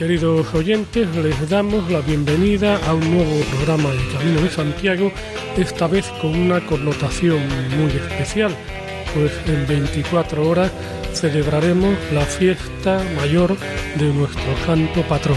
[0.00, 5.12] Queridos oyentes, les damos la bienvenida a un nuevo programa de Camino de Santiago,
[5.58, 7.38] esta vez con una connotación
[7.76, 8.56] muy especial,
[9.12, 10.72] pues en 24 horas
[11.12, 13.54] celebraremos la fiesta mayor
[13.96, 15.36] de nuestro santo patrón.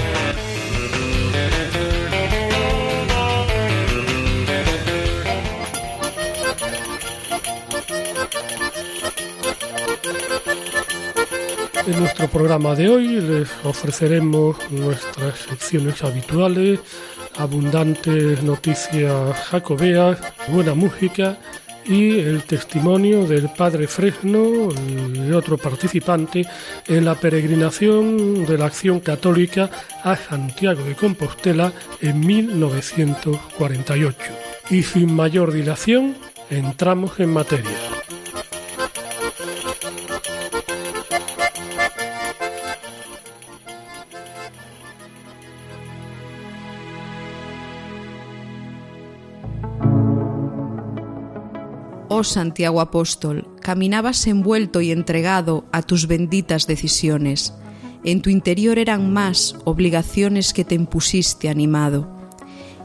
[12.13, 16.79] Nuestro programa de hoy les ofreceremos nuestras secciones habituales,
[17.37, 20.19] abundantes noticias jacobeas,
[20.49, 21.39] buena música
[21.85, 24.69] y el testimonio del padre Fresno
[25.15, 26.45] y otro participante
[26.85, 29.71] en la peregrinación de la Acción Católica
[30.03, 34.17] a Santiago de Compostela en 1948.
[34.69, 36.15] Y sin mayor dilación,
[36.51, 37.92] entramos en materia.
[52.23, 57.53] Santiago Apóstol, caminabas envuelto y entregado a tus benditas decisiones.
[58.03, 62.09] En tu interior eran más obligaciones que te impusiste animado.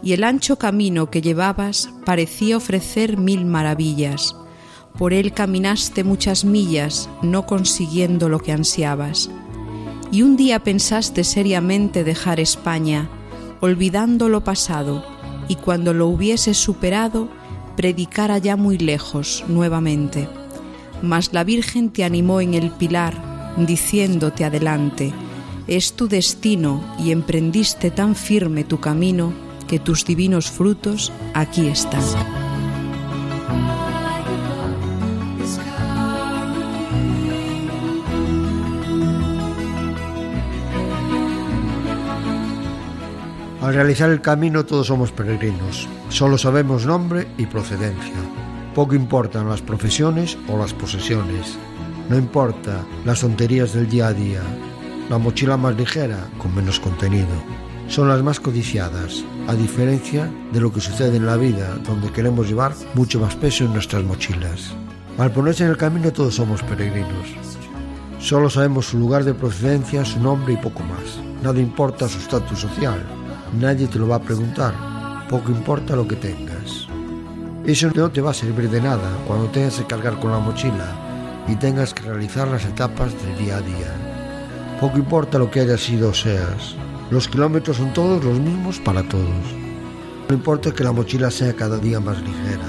[0.03, 4.37] Y el ancho camino que llevabas parecía ofrecer mil maravillas.
[4.97, 9.31] Por él caminaste muchas millas, no consiguiendo lo que ansiabas.
[10.11, 13.11] Y un día pensaste seriamente dejar España,
[13.61, 15.05] olvidando lo pasado,
[15.49, 17.29] y cuando lo hubieses superado,
[17.79, 20.29] predicar allá muy lejos nuevamente.
[21.01, 25.13] Mas la Virgen te animó en el pilar, diciéndote adelante,
[25.69, 29.33] es tu destino y emprendiste tan firme tu camino
[29.69, 32.48] que tus divinos frutos aquí están.
[43.69, 48.15] Al realizar el camino todos somos peregrinos, solo sabemos nombre y procedencia.
[48.75, 51.59] Poco importan las profesiones o las posesiones,
[52.09, 54.41] no importa las tonterías del día a día.
[55.11, 57.29] La mochila más ligera, con menos contenido,
[57.89, 62.49] son las más codiciadas, a diferencia de lo que sucede en la vida, donde queremos
[62.49, 64.73] llevar mucho más peso en nuestras mochilas.
[65.19, 67.37] Al ponerse en el camino todos somos peregrinos.
[68.19, 71.21] Solo sabemos su lugar de procedencia, su nombre y poco más.
[71.43, 73.05] Nada importa su estatus social,
[73.55, 74.75] Nadie te lo va a preguntar,
[75.29, 76.87] poco importa lo que tengas.
[77.65, 81.45] Eso no te va a servir de nada cuando tengas que cargar con la mochila
[81.49, 84.77] y tengas que realizar las etapas del día a día.
[84.81, 86.77] Poco importa lo que hayas sido o seas.
[87.11, 89.27] Los kilómetros son todos los mismos para todos.
[90.29, 92.69] No importa que la mochila sea cada día más ligera.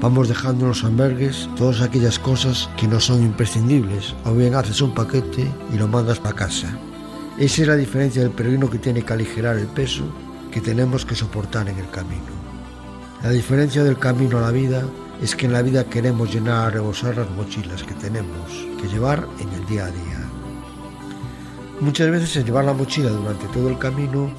[0.00, 4.82] Vamos dejando en los albergues todas aquellas cosas que no son imprescindibles, o bien haces
[4.82, 6.76] un paquete y lo mandas para casa.
[7.38, 10.04] Esa es la diferencia del peregrino que tiene que aligerar el peso
[10.50, 12.42] que tenemos que soportar en el camino.
[13.22, 14.82] La diferencia del camino a la vida
[15.22, 18.50] es que en la vida queremos llenar a rebosar las mochilas que tenemos
[18.80, 20.28] que llevar en el día a día.
[21.80, 24.30] Muchas veces el llevar la mochila durante todo el camino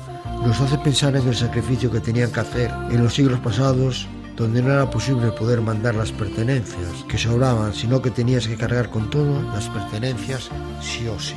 [0.45, 4.61] nos hace pensar en el sacrificio que tenían que hacer en los siglos pasados donde
[4.61, 9.09] no era posible poder mandar las pertenencias que sobraban, sino que tenías que cargar con
[9.09, 10.49] todo las pertenencias
[10.81, 11.35] sí o sí.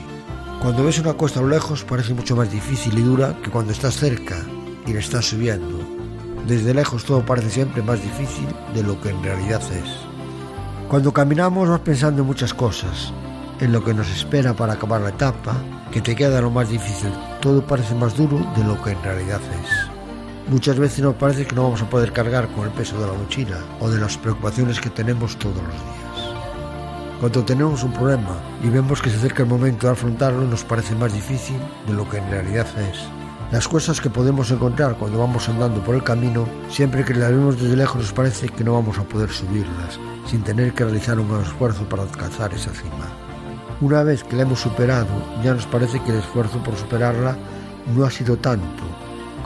[0.60, 3.72] Cuando ves una costa a lo lejos parece mucho más difícil y dura que cuando
[3.72, 4.36] estás cerca
[4.86, 5.78] y le estás subiendo.
[6.46, 9.88] Desde lejos todo parece siempre más difícil de lo que en realidad es.
[10.88, 13.12] Cuando caminamos vas pensando en muchas cosas,
[13.60, 15.54] en lo que nos espera para acabar la etapa,
[15.92, 17.10] que te queda lo más difícil.
[17.40, 20.50] Todo parece más duro de lo que en realidad es.
[20.50, 23.12] Muchas veces nos parece que no vamos a poder cargar con el peso de la
[23.12, 26.05] mochila o de las preocupaciones que tenemos todos los días.
[27.20, 30.94] Cuando tenemos un problema y vemos que se acerca el momento de afrontarlo, nos parece
[30.94, 32.98] más difícil de lo que en realidad es.
[33.50, 37.58] Las cosas que podemos encontrar cuando vamos andando por el camino, siempre que las vemos
[37.58, 41.30] desde lejos nos parece que no vamos a poder subirlas, sin tener que realizar un
[41.30, 43.06] gran esfuerzo para alcanzar esa cima.
[43.80, 45.06] Una vez que la hemos superado,
[45.42, 47.36] ya nos parece que el esfuerzo por superarla
[47.94, 48.82] no ha sido tanto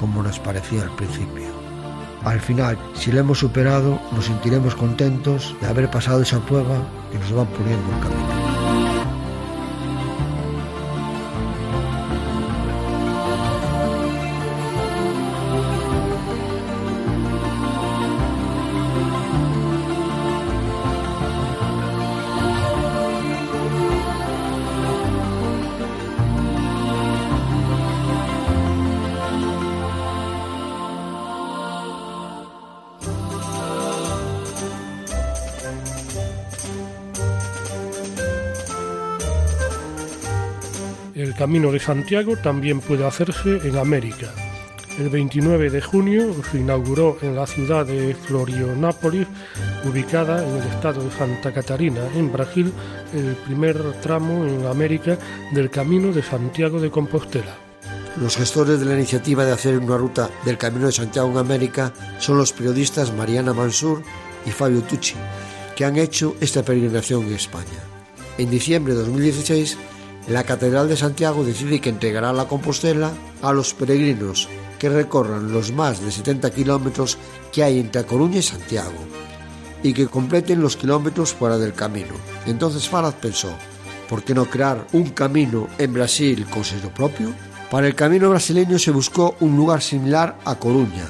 [0.01, 1.70] como nos parecía al principio.
[2.25, 6.77] Al final, si la hemos superado, nos sentiremos contentos de haber pasado esa prueba
[7.11, 8.50] que nos va poniendo el camino.
[41.51, 44.33] Camino de Santiago también puede hacerse en América.
[45.01, 49.27] El 29 de junio se inauguró en la ciudad de Florianápolis,
[49.85, 52.73] ubicada en el estado de Santa Catarina, en Brasil,
[53.13, 55.19] el primer tramo en América
[55.53, 57.57] del Camino de Santiago de Compostela.
[58.21, 61.93] Los gestores de la iniciativa de hacer una ruta del Camino de Santiago en América
[62.21, 64.05] son los periodistas Mariana Mansur
[64.47, 65.17] y Fabio Tucci,
[65.75, 67.81] que han hecho esta peregrinación en España.
[68.39, 69.77] En diciembre de 2016,
[70.29, 73.13] la Catedral de Santiago decide que entregará la Compostela
[73.43, 77.19] a los peregrinos que recorran los más de 70 kilómetros
[77.53, 78.99] que hay entre Coruña y Santiago
[79.83, 82.15] y que completen los kilómetros fuera del camino.
[82.47, 83.55] Entonces Farad pensó,
[84.09, 87.33] ¿por qué no crear un camino en Brasil con sello propio?
[87.71, 91.07] Para el camino brasileño se buscó un lugar similar a Coruña,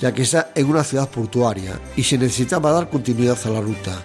[0.00, 4.02] ya que está en una ciudad portuaria y se necesitaba dar continuidad a la ruta.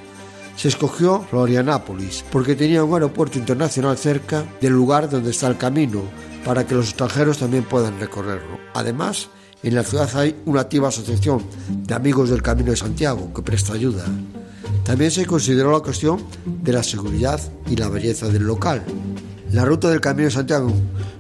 [0.64, 6.04] Se escogió Florianápolis porque tenía un aeropuerto internacional cerca del lugar donde está el camino
[6.46, 8.60] para que los extranjeros también puedan recorrerlo.
[8.74, 9.28] Además,
[9.62, 13.74] en la ciudad hay una activa asociación de amigos del Camino de Santiago que presta
[13.74, 14.06] ayuda.
[14.86, 18.86] También se consideró la cuestión de la seguridad y la belleza del local.
[19.54, 20.74] La ruta del Camino de Santiago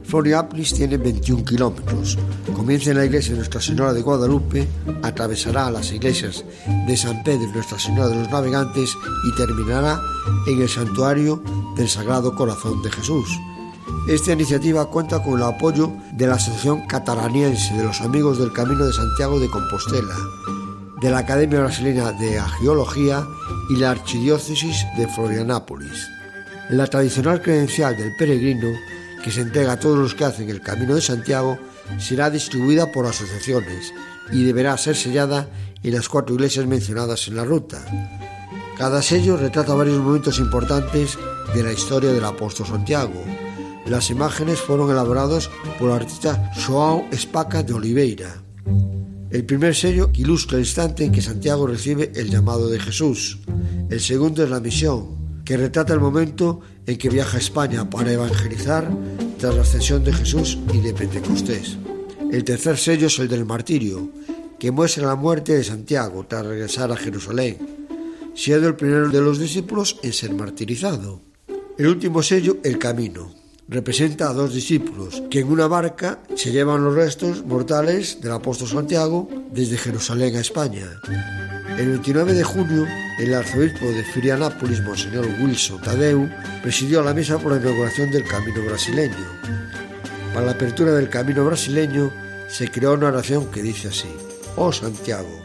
[0.06, 2.18] Florianópolis tiene 21 kilómetros.
[2.56, 4.68] Comienza en la iglesia de Nuestra Señora de Guadalupe,
[5.04, 6.44] atravesará las iglesias
[6.88, 8.98] de San Pedro y Nuestra Señora de los Navegantes
[9.28, 10.02] y terminará
[10.48, 11.44] en el santuario
[11.78, 13.30] del Sagrado Corazón de Jesús.
[14.10, 18.84] Esta iniciativa cuenta con el apoyo de la Asociación Catalaniense de los Amigos del Camino
[18.84, 20.16] de Santiago de Compostela,
[21.02, 23.28] de la Academia Brasileña de Geología
[23.70, 26.23] y la Archidiócesis de Florianápolis.
[26.70, 28.70] La tradicional credencial del peregrino,
[29.24, 31.58] que se entrega a todos los que hacen el Camino de Santiago,
[31.98, 33.94] será distribuida por asociaciones
[34.32, 35.50] y deberá ser sellada
[35.84, 37.84] en las cuatro iglesias mencionadas en la ruta.
[38.78, 41.18] Cada sello retrata varios momentos importantes
[41.54, 43.24] de la historia del apóstol Santiago,
[43.86, 48.42] las imágenes fueron elaboradas por el artista João Espaca de Oliveira.
[49.30, 53.40] El primer sello ilustra el instante en que Santiago recibe el llamado de Jesús.
[53.90, 58.12] El segundo es la misión, que retrata el momento en que viaja a España para
[58.12, 58.90] evangelizar
[59.38, 61.78] tras la ascensión de Jesús y de Pentecostés.
[62.32, 64.10] El tercer sello es el del martirio,
[64.60, 67.58] que muestra la muerte de Santiago tras regresar a Jerusalén,
[68.34, 71.22] siendo el primero de los discípulos en ser martirizado.
[71.78, 73.34] El último sello, el camino,
[73.68, 78.68] representa a dos discípulos que en una barca se llevan los restos mortales del apóstol
[78.68, 80.88] Santiago desde Jerusalén a España.
[81.78, 82.88] El 29 de junio,
[83.18, 86.30] el arzobispo de Firianápolis, Monseñor Wilson Tadeu,
[86.62, 89.16] presidió la misa por la inauguración del Camino Brasileño.
[90.34, 92.12] Para la apertura del Camino Brasileño
[92.48, 94.08] se creó una oración que dice así,
[94.56, 95.42] Oh Santiago,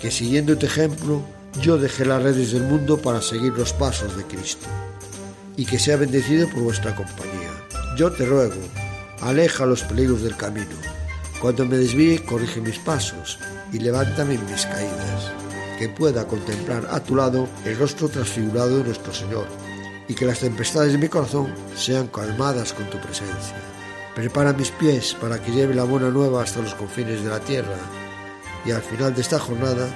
[0.00, 1.22] que siguiendo tu ejemplo,
[1.60, 4.66] yo dejé las redes del mundo para seguir los pasos de Cristo,
[5.56, 7.50] y que sea bendecido por vuestra compañía.
[7.96, 8.60] Yo te ruego,
[9.20, 10.76] aleja los peligros del camino.
[11.40, 13.40] Cuando me desvíe, corrige mis pasos
[13.72, 15.33] y levántame en mis caídas,
[15.78, 19.46] que pueda contemplar a tu lado el rostro transfigurado de nuestro Señor,
[20.08, 23.56] y que las tempestades de mi corazón sean calmadas con tu presencia.
[24.14, 27.76] Prepara mis pies para que lleve la buena nueva hasta los confines de la tierra,
[28.64, 29.88] y al final de esta jornada,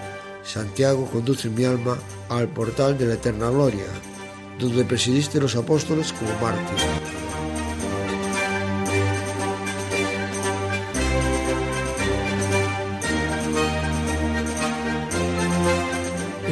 [0.42, 3.86] Santiago conduce mi alma al portal de la eterna gloria,
[4.58, 7.17] donde presidiste los apóstoles como mártires.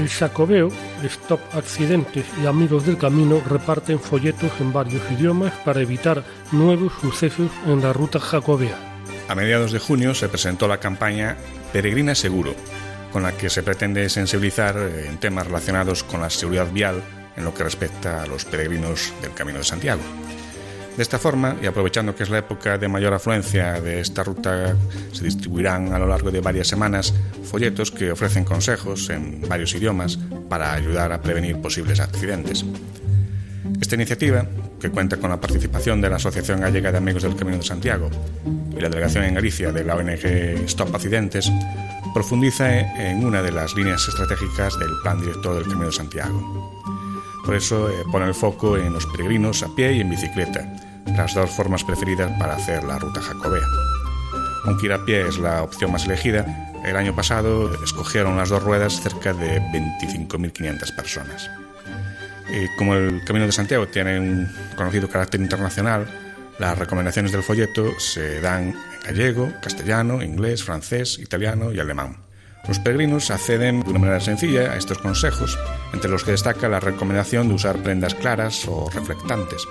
[0.06, 0.68] El Sacobeo,
[1.02, 6.22] Stop Accidentes y Amigos del Camino reparten folletos en varios idiomas para evitar
[6.52, 8.78] nuevos sucesos en la ruta jacobea.
[9.26, 11.36] A mediados de junio se presentó la campaña
[11.72, 12.54] Peregrina Seguro,
[13.10, 17.02] con la que se pretende sensibilizar en temas relacionados con la seguridad vial
[17.36, 20.02] en lo que respecta a los peregrinos del Camino de Santiago.
[20.96, 24.74] De esta forma, y aprovechando que es la época de mayor afluencia de esta ruta,
[25.12, 27.12] se distribuirán a lo largo de varias semanas
[27.44, 32.64] folletos que ofrecen consejos en varios idiomas para ayudar a prevenir posibles accidentes.
[33.78, 34.46] Esta iniciativa,
[34.80, 38.08] que cuenta con la participación de la Asociación Gallega de Amigos del Camino de Santiago
[38.46, 40.24] y la delegación en Galicia de la ONG
[40.64, 41.52] Stop Accidentes,
[42.14, 46.72] profundiza en una de las líneas estratégicas del Plan Director del Camino de Santiago.
[47.44, 50.68] Por eso eh, pone el foco en los peregrinos a pie y en bicicleta,
[51.06, 53.66] las dos formas preferidas para hacer la ruta jacobea.
[54.64, 56.44] Aunque ir a pie es la opción más elegida,
[56.84, 61.50] el año pasado escogieron las dos ruedas cerca de 25.500 personas.
[62.78, 66.06] Como el Camino de Santiago tiene un conocido carácter internacional,
[66.58, 72.25] las recomendaciones del folleto se dan en gallego, castellano, inglés, francés, italiano y alemán.
[72.68, 75.58] Los peregrinos acceden de una manera sencilla a estos consejos,
[75.92, 79.62] entre los que destaca la recomendación de usar prendas claras o reflectantes.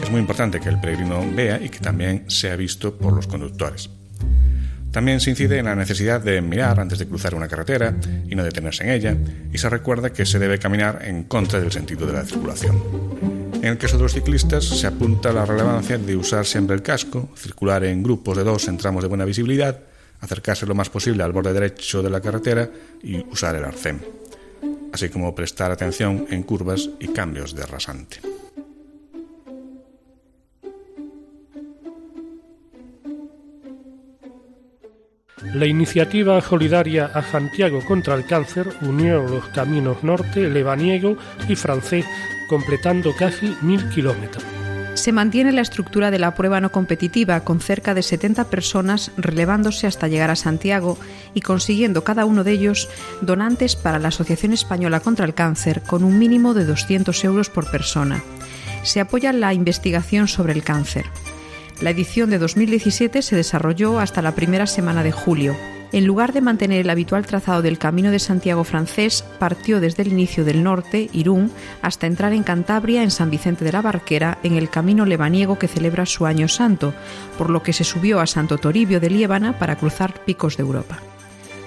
[0.00, 3.90] Es muy importante que el peregrino vea y que también sea visto por los conductores.
[4.92, 7.94] También se incide en la necesidad de mirar antes de cruzar una carretera
[8.28, 9.16] y no detenerse en ella,
[9.52, 12.80] y se recuerda que se debe caminar en contra del sentido de la circulación.
[13.54, 17.30] En el caso de los ciclistas se apunta la relevancia de usar siempre el casco,
[17.36, 19.78] circular en grupos de dos en tramos de buena visibilidad,
[20.22, 22.70] acercarse lo más posible al borde derecho de la carretera
[23.02, 24.00] y usar el arcén,
[24.92, 28.20] así como prestar atención en curvas y cambios de rasante.
[35.54, 41.16] La iniciativa solidaria a Santiago contra el cáncer unió los caminos norte, lebaniego
[41.48, 42.06] y francés,
[42.48, 44.61] completando casi mil kilómetros.
[45.02, 49.88] Se mantiene la estructura de la prueba no competitiva, con cerca de 70 personas relevándose
[49.88, 50.96] hasta llegar a Santiago
[51.34, 52.88] y consiguiendo cada uno de ellos
[53.20, 57.68] donantes para la Asociación Española contra el Cáncer, con un mínimo de 200 euros por
[57.68, 58.22] persona.
[58.84, 61.06] Se apoya la investigación sobre el cáncer.
[61.82, 65.56] La edición de 2017 se desarrolló hasta la primera semana de julio.
[65.90, 70.12] En lugar de mantener el habitual trazado del Camino de Santiago francés, partió desde el
[70.12, 71.50] inicio del norte, Irún,
[71.82, 75.66] hasta entrar en Cantabria, en San Vicente de la Barquera, en el Camino Lebaniego que
[75.66, 76.94] celebra su Año Santo,
[77.36, 81.00] por lo que se subió a Santo Toribio de Liébana para cruzar picos de Europa.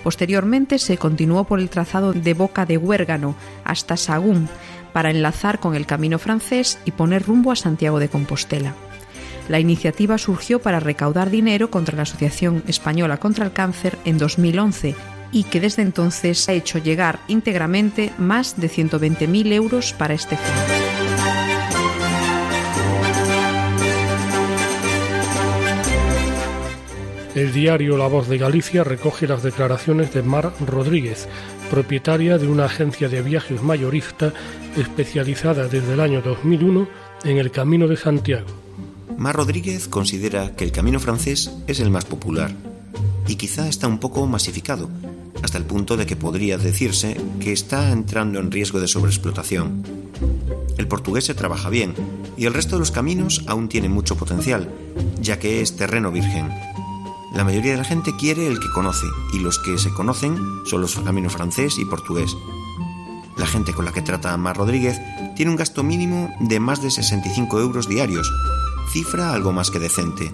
[0.01, 4.47] Posteriormente se continuó por el trazado de Boca de Huérgano hasta Sagún,
[4.93, 8.75] para enlazar con el camino francés y poner rumbo a Santiago de Compostela.
[9.47, 14.95] La iniciativa surgió para recaudar dinero contra la Asociación Española contra el Cáncer en 2011
[15.31, 20.95] y que desde entonces ha hecho llegar íntegramente más de 120.000 euros para este fin.
[27.35, 31.27] El diario La Voz de Galicia recoge las declaraciones de Mar Rodríguez,
[31.69, 34.31] propietaria de una agencia de viajes mayorista
[34.77, 36.87] especializada desde el año 2001
[37.25, 38.64] en el Camino de Santiago.
[39.17, 42.53] Mar Rodríguez considera que el camino francés es el más popular
[43.27, 44.89] y quizá está un poco masificado,
[45.41, 49.83] hasta el punto de que podría decirse que está entrando en riesgo de sobreexplotación.
[50.77, 51.93] El portugués se trabaja bien
[52.35, 54.69] y el resto de los caminos aún tiene mucho potencial,
[55.21, 56.49] ya que es terreno virgen.
[57.33, 60.81] La mayoría de la gente quiere el que conoce y los que se conocen son
[60.81, 62.35] los caminos francés y portugués.
[63.37, 64.99] La gente con la que trata Mar Rodríguez
[65.35, 68.31] tiene un gasto mínimo de más de 65 euros diarios
[68.91, 70.33] cifra algo más que decente.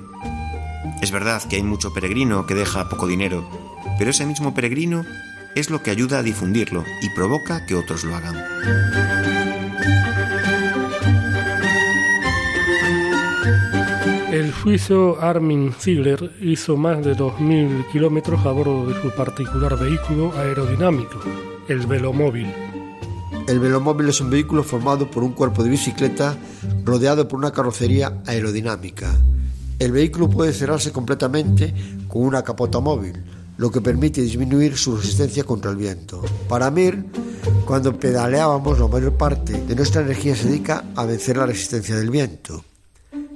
[1.01, 3.47] Es verdad que hay mucho peregrino que deja poco dinero,
[3.97, 5.03] pero ese mismo peregrino
[5.55, 8.35] es lo que ayuda a difundirlo y provoca que otros lo hagan.
[14.31, 20.31] El suizo Armin Ziegler hizo más de 2.000 kilómetros a bordo de su particular vehículo
[20.37, 21.19] aerodinámico,
[21.67, 22.47] el velomóvil.
[23.51, 26.37] El velomóvil es un vehículo formado por un cuerpo de bicicleta
[26.85, 29.13] rodeado por una carrocería aerodinámica.
[29.77, 31.73] El vehículo puede cerrarse completamente
[32.07, 33.21] con una capota móvil,
[33.57, 36.21] lo que permite disminuir su resistencia contra el viento.
[36.47, 37.03] Para Mir,
[37.65, 42.09] cuando pedaleábamos, la mayor parte de nuestra energía se dedica a vencer la resistencia del
[42.09, 42.63] viento.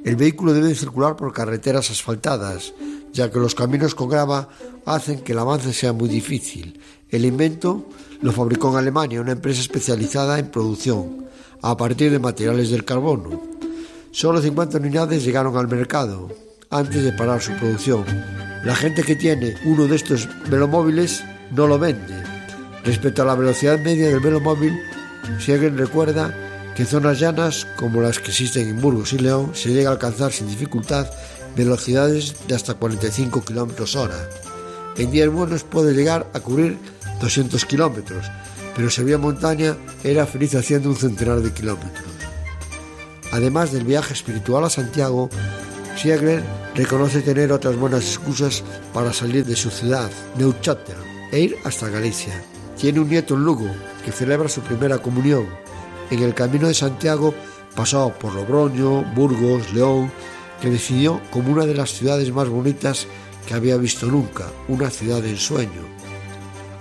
[0.05, 2.73] El vehículo debe circular por carreteras asfaltadas,
[3.11, 4.47] ya que los caminos con grava
[4.85, 6.79] hacen que el avance sea muy difícil.
[7.09, 7.89] El invento
[8.25, 11.27] lo fabricó en Alemania una empresa especializada en producción
[11.61, 13.39] a partir de materiales del carbono.
[14.09, 16.29] Solo 50 unidades llegaron al mercado
[16.71, 18.03] antes de parar su producción.
[18.63, 22.15] La gente que tiene uno de estos velomóviles no lo vende.
[22.83, 24.73] Respecto a la velocidad media del velomóvil,
[25.37, 26.33] si alguien recuerda
[26.75, 30.31] que zonas llanas como las que existen en Burgos y León se llega a alcanzar
[30.31, 31.07] sin dificultad
[31.55, 34.17] velocidades de hasta 45 km hora.
[34.97, 36.79] En días buenos puede llegar a cubrir
[37.19, 38.25] 200 kilómetros,
[38.75, 42.05] pero había montaña era feliz haciendo un centenar de kilómetros.
[43.31, 45.29] Además del viaje espiritual a Santiago,
[45.95, 46.43] Siegler
[46.75, 50.95] reconoce tener otras buenas excusas para salir de su ciudad, Neuchâtel,
[51.31, 52.43] e ir hasta Galicia.
[52.77, 53.69] Tiene un nieto en Lugo
[54.03, 55.47] que celebra su primera comunión.
[56.11, 57.33] En el camino de Santiago
[57.75, 60.11] pasó por Logroño, Burgos, León,
[60.61, 63.07] que decidió como una de las ciudades más bonitas
[63.47, 65.94] que había visto nunca, una ciudad de ensueño.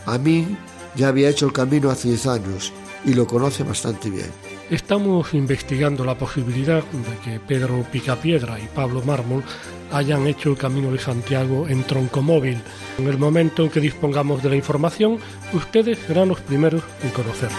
[0.07, 0.57] A mí
[0.95, 2.73] ya había hecho el camino hace 10 años
[3.05, 4.31] y lo conoce bastante bien.
[4.71, 9.43] Estamos investigando la posibilidad de que Pedro Picapiedra y Pablo Mármol
[9.93, 12.63] hayan hecho el Camino de Santiago en troncomóvil.
[12.99, 15.19] En el momento en que dispongamos de la información,
[15.53, 17.59] ustedes serán los primeros en conocerlo.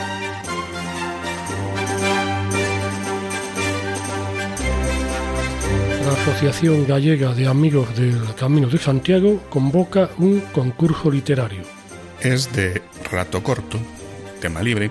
[6.05, 11.84] La Asociación Gallega de Amigos del Camino de Santiago convoca un concurso literario.
[12.25, 13.79] Es de relato corto,
[14.41, 14.89] tema libre,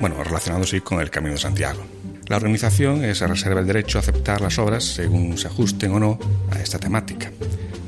[0.00, 1.80] bueno, relacionado sí con el Camino de Santiago.
[2.28, 6.18] La organización se reserva el derecho a aceptar las obras según se ajusten o no
[6.52, 7.32] a esta temática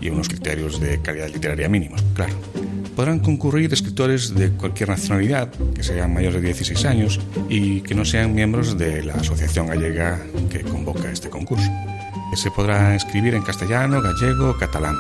[0.01, 2.35] y unos criterios de calidad literaria mínimos, claro.
[2.97, 8.05] Podrán concurrir escritores de cualquier nacionalidad, que sean mayores de 16 años y que no
[8.05, 10.21] sean miembros de la asociación gallega
[10.51, 11.71] que convoca este concurso.
[12.35, 14.97] Se podrá escribir en castellano, gallego o catalán.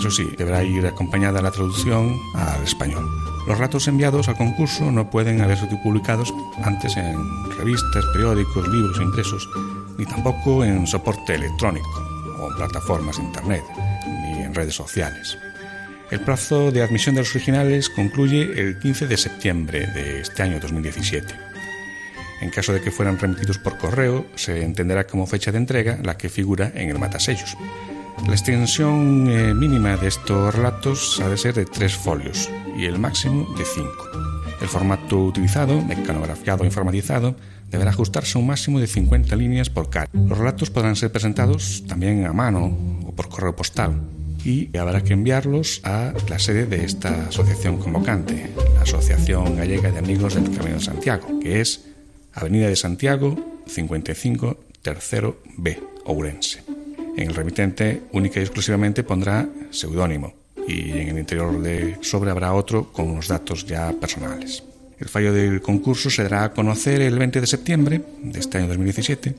[0.00, 3.06] Eso sí, deberá ir acompañada la traducción al español.
[3.46, 7.18] Los ratos enviados al concurso no pueden haber sido publicados antes en
[7.58, 9.46] revistas, periódicos, libros impresos,
[9.98, 11.86] ni tampoco en soporte electrónico
[12.38, 13.62] o plataformas de Internet,
[14.06, 15.36] ni en redes sociales.
[16.10, 20.58] El plazo de admisión de los originales concluye el 15 de septiembre de este año
[20.60, 21.34] 2017.
[22.40, 26.16] En caso de que fueran remitidos por correo, se entenderá como fecha de entrega la
[26.16, 27.54] que figura en el matasellos.
[28.26, 32.98] La extensión eh, mínima de estos relatos ha de ser de tres folios y el
[32.98, 34.08] máximo de cinco.
[34.60, 37.34] El formato utilizado, mecanografiado o informatizado,
[37.70, 40.08] deberá ajustarse a un máximo de 50 líneas por cara.
[40.12, 42.76] Los relatos podrán ser presentados también a mano
[43.06, 44.00] o por correo postal
[44.44, 49.98] y habrá que enviarlos a la sede de esta asociación convocante, la Asociación Gallega de
[49.98, 51.86] Amigos del Camino de Santiago, que es
[52.32, 53.36] Avenida de Santiago
[53.66, 56.69] 55 Tercero B, Ourense.
[57.16, 60.34] En el remitente única y exclusivamente pondrá seudónimo
[60.66, 64.62] y en el interior de sobre habrá otro con unos datos ya personales.
[64.98, 68.68] El fallo del concurso se dará a conocer el 20 de septiembre de este año
[68.68, 69.34] 2017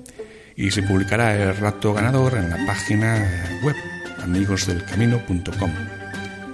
[0.56, 3.76] y se publicará el rato ganador en la página web
[4.24, 5.72] amigosdelcamino.com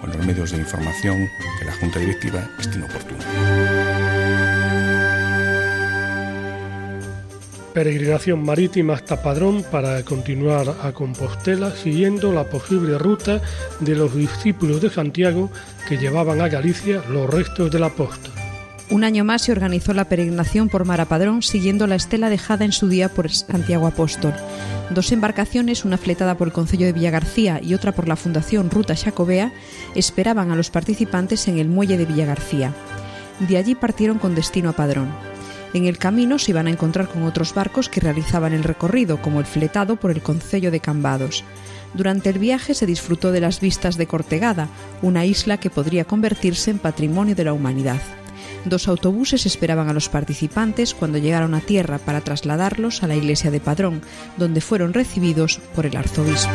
[0.01, 1.27] o en los medios de información
[1.58, 3.76] que la Junta Directiva estime oportuno.
[7.77, 13.39] Peregrinación marítima hasta Padrón para continuar a Compostela siguiendo la posible ruta
[13.81, 15.51] de los discípulos de Santiago
[15.87, 18.33] que llevaban a Galicia los restos del apóstol.
[18.89, 22.65] Un año más se organizó la peregrinación por Mar a Padrón siguiendo la estela dejada
[22.65, 24.33] en su día por Santiago Apóstol.
[24.89, 28.95] Dos embarcaciones, una fletada por el Concello de Villagarcía y otra por la Fundación Ruta
[28.95, 29.53] Xacobea,
[29.93, 32.73] esperaban a los participantes en el muelle de Villagarcía.
[33.47, 35.26] De allí partieron con destino a Padrón.
[35.73, 39.39] En el camino se iban a encontrar con otros barcos que realizaban el recorrido, como
[39.39, 41.43] el fletado por el Concello de Cambados.
[41.93, 44.69] Durante el viaje se disfrutó de las vistas de Cortegada,
[45.01, 48.01] una isla que podría convertirse en patrimonio de la humanidad.
[48.65, 53.51] Dos autobuses esperaban a los participantes cuando llegaron a tierra para trasladarlos a la iglesia
[53.51, 54.01] de Padrón,
[54.38, 56.51] donde fueron recibidos por el arzobispo.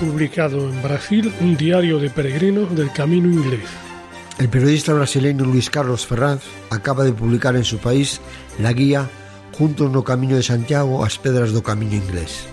[0.00, 3.68] Publicado en Brasil un diario de peregrinos del Camino Inglés.
[4.42, 8.20] El periodista brasileño Luis Carlos Ferraz acaba de publicar en su país
[8.58, 9.08] la guía
[9.52, 12.50] Juntos no Camino de Santiago as Pedras do Camiño Inglés.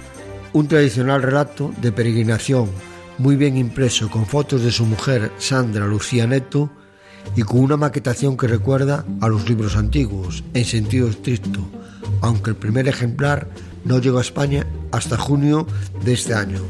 [0.53, 2.69] Un tradicional relato de peregrinación
[3.17, 6.69] muy bien impreso con fotos de su mujer Sandra Lucía Neto
[7.33, 11.65] y con una maquetación que recuerda a los libros antiguos, en sentido estricto,
[12.21, 13.49] aunque el primer ejemplar
[13.81, 15.65] no llegó a España hasta junio
[16.05, 16.61] de este año.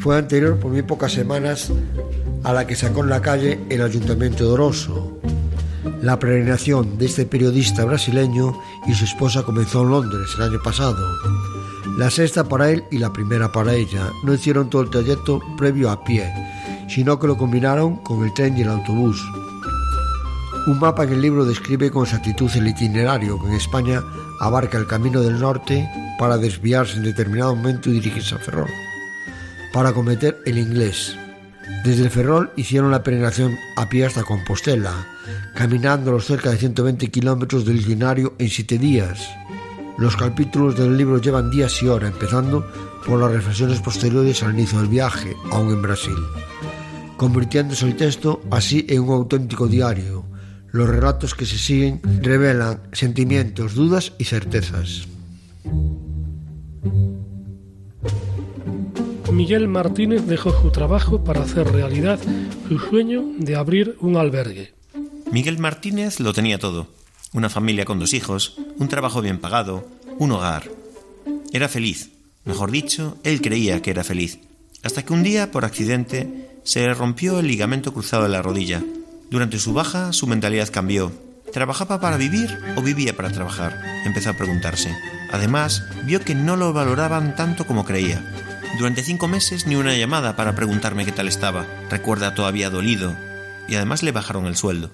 [0.00, 1.72] Fue anterior por muy pocas semanas
[2.44, 5.18] a la que sacó en la calle el Ayuntamiento de Oroso.
[6.02, 10.96] La peregrinación de este periodista brasileño y su esposa comenzó en Londres el año pasado.
[11.96, 14.10] La sexta para él y la primera para ella.
[14.24, 16.32] No hicieron todo el trayecto previo a pie,
[16.88, 19.20] sino que lo combinaron con el tren y el autobús.
[20.66, 24.02] Un mapa en el libro describe con exactitud el itinerario que en España
[24.40, 28.70] abarca el camino del norte para desviarse en determinado momento y dirigirse a Ferrol,
[29.72, 31.16] para cometer el inglés,
[31.84, 35.06] desde Ferrol hicieron la peregrinación a pie hasta Compostela,
[35.54, 39.30] caminando los cerca de 120 kilómetros del itinerario en siete días.
[39.96, 42.66] Los capítulos del libro llevan días y horas, empezando
[43.06, 46.16] por las reflexiones posteriores al inicio del viaje, aún en Brasil,
[47.16, 50.24] convirtiéndose el texto así en un auténtico diario.
[50.70, 55.08] Los relatos que se siguen revelan sentimientos, dudas y certezas.
[59.32, 62.18] Miguel Martínez dejó su trabajo para hacer realidad
[62.68, 64.74] su sueño de abrir un albergue.
[65.30, 66.88] Miguel Martínez lo tenía todo.
[67.32, 69.86] Una familia con dos hijos, un trabajo bien pagado,
[70.18, 70.70] un hogar.
[71.52, 72.10] Era feliz.
[72.44, 74.38] Mejor dicho, él creía que era feliz.
[74.82, 78.82] Hasta que un día, por accidente, se le rompió el ligamento cruzado de la rodilla.
[79.30, 81.12] Durante su baja, su mentalidad cambió.
[81.52, 83.78] ¿Trabajaba para vivir o vivía para trabajar?
[84.06, 84.94] Empezó a preguntarse.
[85.30, 88.47] Además, vio que no lo valoraban tanto como creía.
[88.76, 91.66] Durante cinco meses ni una llamada para preguntarme qué tal estaba.
[91.90, 93.16] Recuerda todavía dolido.
[93.66, 94.90] Y además le bajaron el sueldo.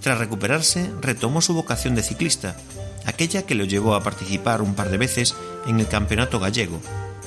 [0.00, 2.56] Tras recuperarse, retomó su vocación de ciclista,
[3.04, 5.34] aquella que lo llevó a participar un par de veces
[5.66, 6.80] en el campeonato gallego,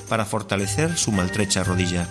[0.10, 2.08] para fortalecer su maltrecha rodilla.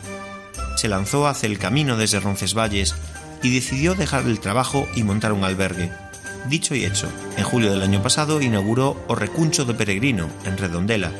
[0.76, 2.94] se lanzó hacia el camino desde Roncesvalles
[3.42, 5.92] y decidió dejar el trabajo y montar un albergue.
[6.48, 11.12] Dicho y hecho, en julio del año pasado inauguró O Recuncho de Peregrino, en Redondela,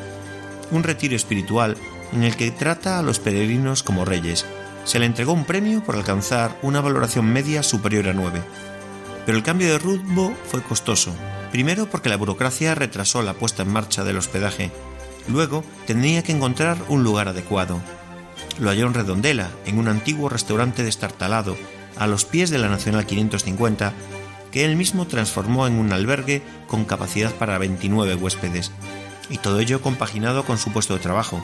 [0.70, 1.76] un retiro espiritual
[2.12, 4.46] en el que trata a los peregrinos como reyes.
[4.84, 8.42] Se le entregó un premio por alcanzar una valoración media superior a 9.
[9.24, 11.14] Pero el cambio de rumbo fue costoso,
[11.50, 14.72] primero porque la burocracia retrasó la puesta en marcha del hospedaje,
[15.28, 17.80] luego tenía que encontrar un lugar adecuado.
[18.58, 21.56] Lo halló en Redondela, en un antiguo restaurante destartalado,
[21.96, 23.92] a los pies de la Nacional 550,
[24.50, 28.72] que él mismo transformó en un albergue con capacidad para 29 huéspedes,
[29.30, 31.42] y todo ello compaginado con su puesto de trabajo.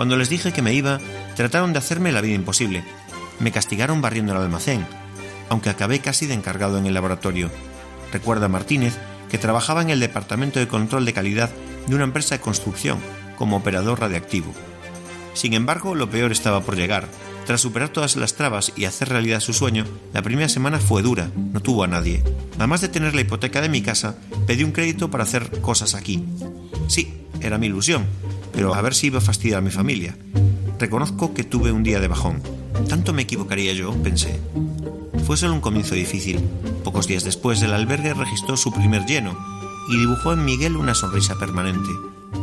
[0.00, 0.98] Cuando les dije que me iba,
[1.36, 2.82] trataron de hacerme la vida imposible.
[3.38, 4.86] Me castigaron barriendo el almacén,
[5.50, 7.50] aunque acabé casi de encargado en el laboratorio.
[8.10, 8.96] Recuerda Martínez
[9.28, 11.50] que trabajaba en el departamento de control de calidad
[11.86, 12.98] de una empresa de construcción
[13.36, 14.54] como operador radiactivo.
[15.34, 17.06] Sin embargo, lo peor estaba por llegar.
[17.44, 19.84] Tras superar todas las trabas y hacer realidad su sueño,
[20.14, 22.24] la primera semana fue dura, no tuvo a nadie.
[22.56, 26.24] Además de tener la hipoteca de mi casa, pedí un crédito para hacer cosas aquí.
[26.88, 28.06] Sí, era mi ilusión,
[28.52, 30.16] pero a ver si iba a fastidiar a mi familia.
[30.78, 32.42] Reconozco que tuve un día de bajón.
[32.88, 33.92] ¿Tanto me equivocaría yo?
[34.02, 34.40] pensé.
[35.26, 36.40] Fue solo un comienzo difícil.
[36.82, 39.36] Pocos días después el albergue registró su primer lleno
[39.88, 41.90] y dibujó en Miguel una sonrisa permanente.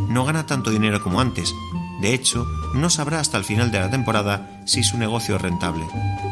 [0.10, 1.54] No gana tanto dinero como antes.
[2.02, 5.86] De hecho, no sabrá hasta el final de la temporada si su negocio es rentable.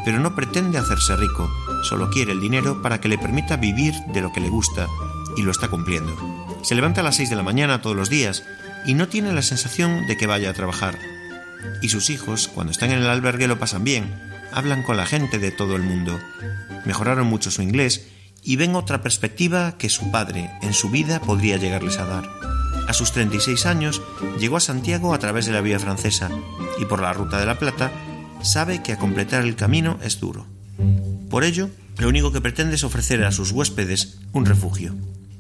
[0.03, 1.49] Pero no pretende hacerse rico,
[1.83, 4.87] solo quiere el dinero para que le permita vivir de lo que le gusta,
[5.35, 6.15] y lo está cumpliendo.
[6.61, 8.43] Se levanta a las 6 de la mañana todos los días
[8.85, 10.97] y no tiene la sensación de que vaya a trabajar.
[11.81, 14.13] Y sus hijos, cuando están en el albergue, lo pasan bien,
[14.51, 16.19] hablan con la gente de todo el mundo.
[16.85, 18.07] Mejoraron mucho su inglés
[18.43, 22.29] y ven otra perspectiva que su padre en su vida podría llegarles a dar.
[22.87, 24.01] A sus 36 años
[24.39, 26.29] llegó a Santiago a través de la vía francesa
[26.79, 27.91] y por la ruta de la Plata
[28.43, 30.45] sabe que a completar el camino es duro.
[31.31, 34.93] Por ello, lo único que pretende es ofrecer a sus huéspedes un refugio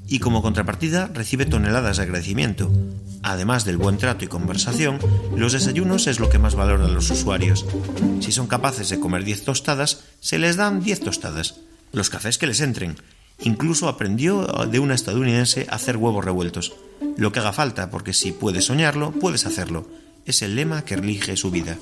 [0.07, 2.71] y como contrapartida recibe toneladas de agradecimiento.
[3.23, 4.99] Además del buen trato y conversación,
[5.35, 7.65] los desayunos es lo que más valoran los usuarios.
[8.19, 11.55] Si son capaces de comer 10 tostadas, se les dan 10 tostadas.
[11.91, 12.97] Los cafés que les entren.
[13.39, 16.73] Incluso aprendió de una estadounidense a hacer huevos revueltos.
[17.17, 19.87] Lo que haga falta, porque si puedes soñarlo, puedes hacerlo.
[20.25, 21.77] Es el lema que elige su vida.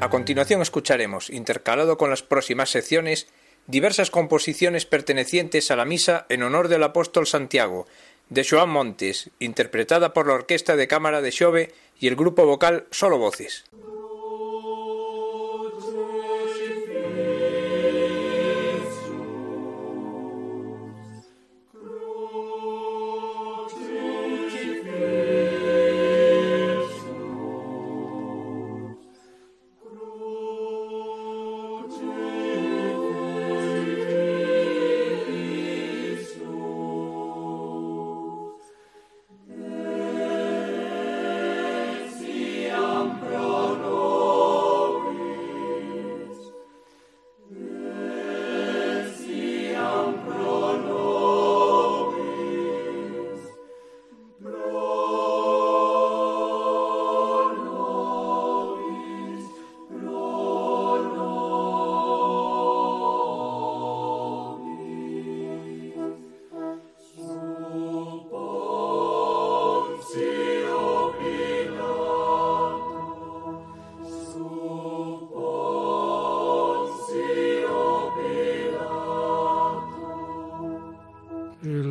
[0.00, 3.28] A continuación escucharemos, intercalado con las próximas secciones,
[3.66, 7.86] diversas composiciones pertenecientes a la misa en honor del apóstol Santiago,
[8.30, 12.86] de Joan Montes, interpretada por la Orquesta de Cámara de Xove y el grupo vocal
[12.90, 13.64] Solo Voces.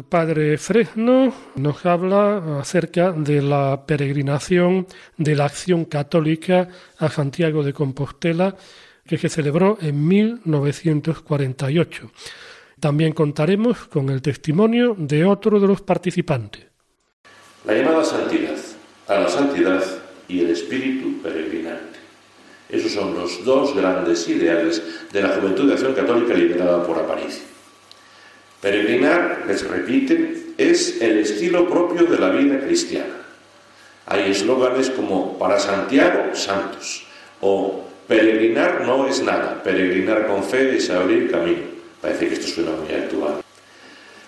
[0.09, 7.73] Padre Fresno nos habla acerca de la peregrinación de la Acción Católica a Santiago de
[7.73, 8.55] Compostela
[9.05, 12.11] que se celebró en 1948.
[12.79, 16.65] También contaremos con el testimonio de otro de los participantes.
[17.65, 18.55] La llamada santidad,
[19.07, 19.83] a la santidad
[20.27, 21.99] y el espíritu peregrinante.
[22.69, 27.58] Esos son los dos grandes ideales de la Juventud de Acción Católica liderada por Aparicio.
[28.61, 33.15] Peregrinar, les repite, es el estilo propio de la vida cristiana.
[34.05, 37.05] Hay eslóganes como para Santiago, santos,
[37.39, 41.69] o peregrinar no es nada, peregrinar con fe es abrir camino.
[42.01, 43.35] Parece que esto suena muy actual.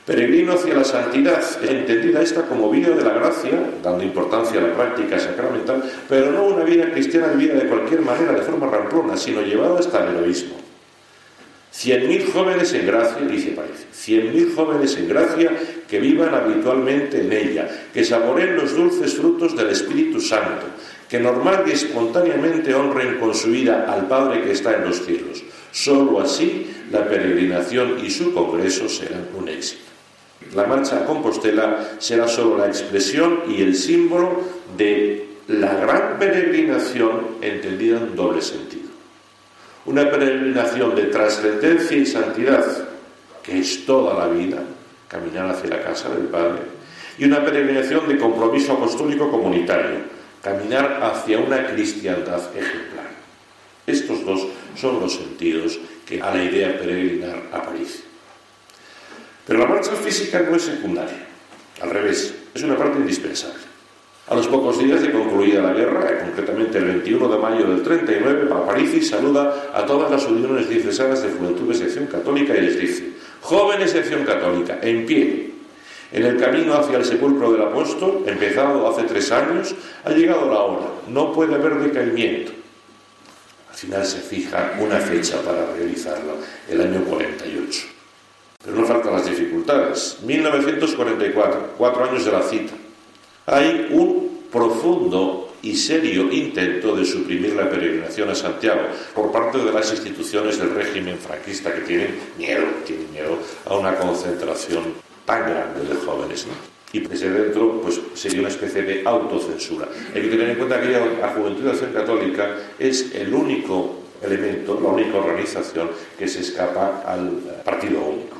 [0.06, 3.52] Peregrino hacia la santidad, entendida esta como vida de la gracia,
[3.84, 8.32] dando importancia a la práctica sacramental, pero no una vida cristiana vivida de cualquier manera,
[8.32, 10.61] de forma ramplona, sino llevada hasta el heroísmo.
[11.72, 13.56] Cien mil jóvenes en gracia, dice
[13.94, 15.52] cien mil jóvenes en gracia
[15.88, 20.66] que vivan habitualmente en ella, que saboreen los dulces frutos del Espíritu Santo,
[21.10, 25.44] que normal y espontáneamente honren con su vida al Padre que está en los cielos.
[25.72, 29.84] Solo así la peregrinación y su congreso serán un éxito.
[30.54, 34.42] La marcha a Compostela será solo la expresión y el símbolo
[34.76, 38.81] de la gran peregrinación entendida en doble sentido.
[39.86, 42.66] Una peregrinación de trascendencia y santidad,
[43.42, 44.60] que es toda la vida,
[45.08, 46.62] caminar hacia la casa del Padre,
[47.18, 50.00] y una peregrinación de compromiso apostólico comunitario,
[50.42, 53.10] caminar hacia una cristiandad ejemplar.
[53.88, 58.04] Estos dos son los sentidos que a la idea peregrinar aparece.
[59.46, 61.26] Pero la marcha física no es secundaria,
[61.82, 63.71] al revés, es una parte indispensable.
[64.32, 68.50] A los pocos días de concluida la guerra, concretamente el 21 de mayo del 39,
[68.66, 73.12] París saluda a todas las uniones diocesanas de Juventudes de Acción Católica y les dice,
[73.42, 75.52] jóvenes de Acción Católica, en pie,
[76.14, 80.60] en el camino hacia el sepulcro del apóstol, empezado hace tres años, ha llegado la
[80.62, 82.54] hora, no puede haber decaimiento.
[83.70, 86.36] Al final se fija una fecha para realizarlo,
[86.70, 87.82] el año 48.
[88.64, 90.20] Pero no faltan las dificultades.
[90.24, 92.76] 1944, cuatro años de la cita.
[93.46, 98.82] Hay un profundo y serio intento de suprimir la peregrinación a Santiago
[99.16, 103.96] por parte de las instituciones del régimen franquista que tienen miedo, tienen miedo a una
[103.96, 104.94] concentración
[105.26, 106.46] tan grande de jóvenes.
[106.94, 109.88] Y desde dentro, pues sería una especie de autocensura.
[110.14, 114.80] Hay que tener en cuenta que la Juventud de Acción Católica es el único elemento,
[114.82, 117.30] la única organización que se escapa al
[117.64, 118.38] partido único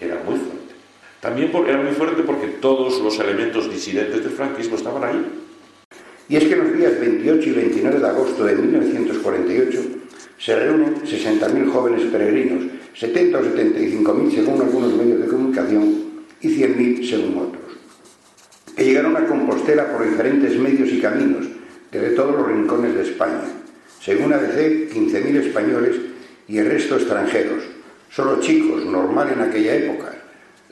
[0.00, 0.51] era muy fuerte.
[1.22, 5.24] También era muy fuerte porque todos los elementos disidentes del franquismo estaban ahí.
[6.28, 9.80] Y es que los días 28 y 29 de agosto de 1948
[10.36, 15.94] se reúnen 60.000 jóvenes peregrinos, 70 o 75.000 según algunos medios de comunicación
[16.40, 17.78] y 100.000 según otros,
[18.74, 21.46] que llegaron a Compostela por diferentes medios y caminos
[21.92, 23.44] desde todos los rincones de España.
[24.00, 25.96] Según ABC, 15.000 españoles
[26.48, 27.62] y el resto extranjeros,
[28.14, 30.11] Solo chicos, normal en aquella época,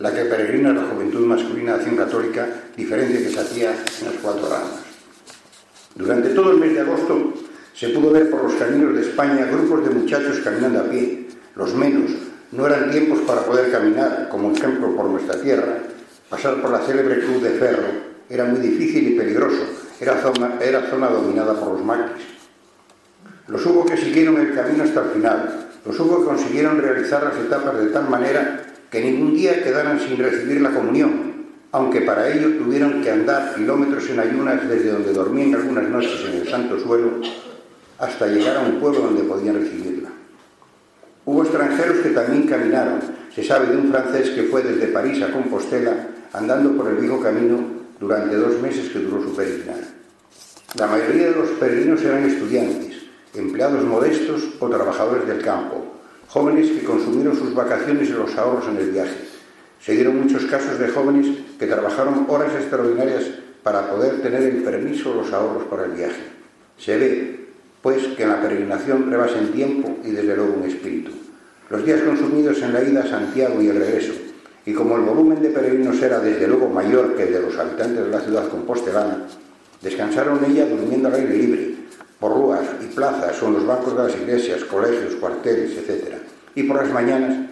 [0.00, 4.48] la que peregrina la juventud masculina acción católica, diferencia que se hacía en las cuatro
[4.48, 4.80] ramas.
[5.94, 7.34] Durante todo el mes de agosto
[7.74, 11.74] se pudo ver por los caminos de España grupos de muchachos caminando a pie, los
[11.74, 12.12] menos.
[12.50, 15.76] No eran tiempos para poder caminar, como ejemplo por nuestra tierra.
[16.30, 17.88] Pasar por la célebre Cruz de Ferro
[18.30, 19.64] era muy difícil y peligroso,
[20.00, 22.24] era zona, era zona dominada por los maquis.
[23.48, 27.78] Los hubo que siguieron el camino hasta el final, los hubo consiguieron realizar las etapas
[27.78, 31.30] de tal manera que ningún día quedaran sin recibir la comunión,
[31.72, 36.40] aunque para ello tuvieron que andar kilómetros en ayunas desde donde dormían algunas noches en
[36.40, 37.20] el santo suelo
[37.98, 40.08] hasta llegar a un pueblo donde podían recibirla.
[41.24, 43.00] Hubo extranjeros que también caminaron.
[43.32, 47.20] Se sabe de un francés que fue desde París a Compostela andando por el viejo
[47.20, 47.60] camino
[48.00, 49.84] durante dos meses que duró su peregrinaje.
[50.78, 52.96] La mayoría de los peregrinos eran estudiantes,
[53.34, 55.99] empleados modestos o trabajadores del campo,
[56.30, 59.16] jóvenes que consumieron sus vacaciones y los ahorros en el viaje.
[59.80, 61.26] Se dieron muchos casos de jóvenes
[61.58, 63.24] que trabajaron horas extraordinarias
[63.64, 66.22] para poder tener el permiso o los ahorros para el viaje.
[66.78, 67.46] Se ve,
[67.82, 71.10] pues, que en la peregrinación rebasen tiempo y desde luego un espíritu.
[71.68, 74.12] Los días consumidos en la ida a Santiago y el regreso,
[74.64, 78.04] y como el volumen de peregrinos era desde luego mayor que el de los habitantes
[78.04, 79.26] de la ciudad compostelana,
[79.82, 81.69] descansaron ella durmiendo al aire libre,
[82.20, 86.16] por rúas y plazas en los bancos de las iglesias, colegios, cuarteles, etc.
[86.54, 87.50] Y por las mañanas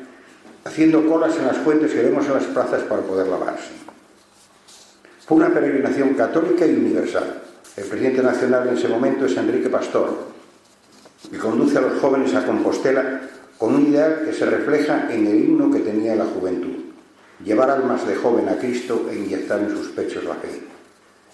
[0.64, 3.70] haciendo colas en las fuentes que vemos en las plazas para poder lavarse.
[5.26, 7.42] Fue una peregrinación católica y universal.
[7.76, 10.28] El presidente nacional en ese momento es Enrique Pastor,
[11.30, 13.20] que conduce a los jóvenes a Compostela
[13.56, 16.76] con un ideal que se refleja en el himno que tenía la juventud,
[17.44, 20.62] llevar almas de joven a Cristo e inyectar en sus pechos la fe.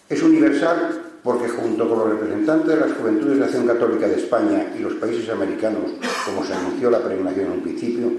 [0.09, 4.67] Es universal porque junto con los representantes de las Juventudes de Acción Católica de España
[4.79, 5.93] y los países americanos,
[6.27, 8.13] como se anunció la peregrinación en un principio,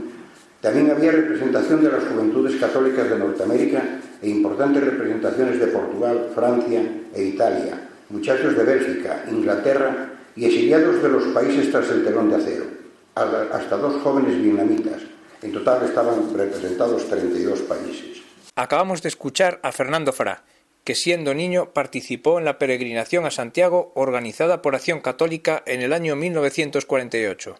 [0.59, 3.83] también había representación de las Juventudes Católicas de Norteamérica
[4.19, 6.81] e importantes representaciones de Portugal, Francia
[7.13, 12.37] e Italia, muchachos de Bélgica, Inglaterra y exiliados de los países tras el telón de
[12.37, 12.65] acero,
[13.13, 15.03] hasta dos jóvenes vietnamitas.
[15.43, 18.23] En total estaban representados 32 países.
[18.55, 20.43] Acabamos de escuchar a Fernando Fra,
[20.85, 25.91] que siendo niño participó en la peregrinación a Santiago organizada por Acción Católica en el
[25.91, 27.59] año 1948.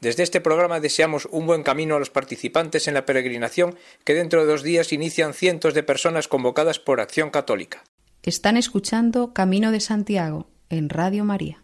[0.00, 4.40] Desde este programa deseamos un buen camino a los participantes en la peregrinación que dentro
[4.40, 7.84] de dos días inician cientos de personas convocadas por Acción Católica.
[8.24, 11.61] Están escuchando Camino de Santiago en Radio María.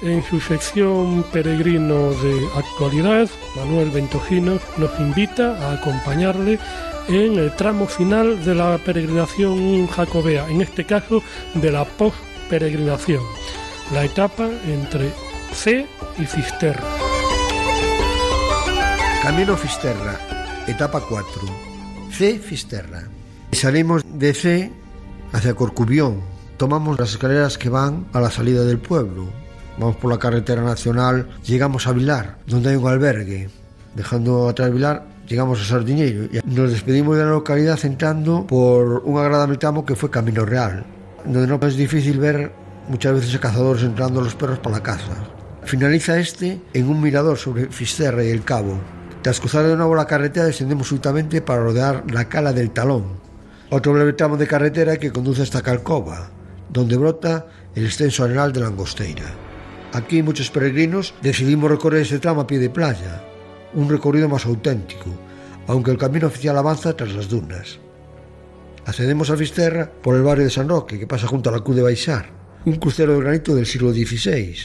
[0.00, 6.60] En su sección Peregrino de Actualidad, Manuel Ventojino nos invita a acompañarle
[7.08, 11.20] en el tramo final de la peregrinación jacobea, en este caso
[11.54, 13.20] de la post-peregrinación,
[13.92, 15.12] la etapa entre
[15.52, 15.84] C
[16.16, 16.84] y Fisterra.
[19.20, 20.20] Camino Fisterra,
[20.68, 21.42] etapa 4.
[22.12, 23.02] C Fisterra.
[23.50, 24.72] Salimos de C
[25.32, 26.20] hacia Corcubión.
[26.56, 29.47] Tomamos las escaleras que van a la salida del pueblo
[29.78, 33.48] vamos por la carretera nacional, llegamos a Vilar, donde hay un albergue.
[33.94, 39.18] Dejando atrás Vilar, llegamos a Sardiñeiro y nos despedimos de la localidad entrando por un
[39.18, 40.84] agradable tramo que fue Camino Real,
[41.24, 42.52] donde no es difícil ver
[42.88, 45.14] muchas veces a cazadores entrando los perros para la caza.
[45.64, 48.78] Finaliza este en un mirador sobre Fisterra y el Cabo.
[49.22, 53.04] Tras cruzar de nuevo la carretera descendemos súbitamente para rodear la cala del Talón,
[53.70, 56.30] otro breve tramo de carretera que conduce hasta Calcova,
[56.70, 59.47] donde brota el extenso arenal de la Angosteira.
[59.92, 63.24] Aquí muchos peregrinos decidimos recorrer este tramo a pie de playa,
[63.74, 65.10] un recorrido más auténtico,
[65.66, 67.78] aunque el camino oficial avanza tras las dunas.
[68.84, 71.76] Accedemos a Fisterra por el barrio de San Roque, que pasa junto a la Cruz
[71.76, 72.30] de Baixar,
[72.66, 74.56] un crucero de granito del siglo XVI.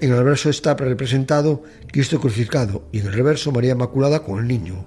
[0.00, 4.48] En el verso está representado Cristo crucificado y en el reverso María Inmaculada con el
[4.48, 4.84] niño.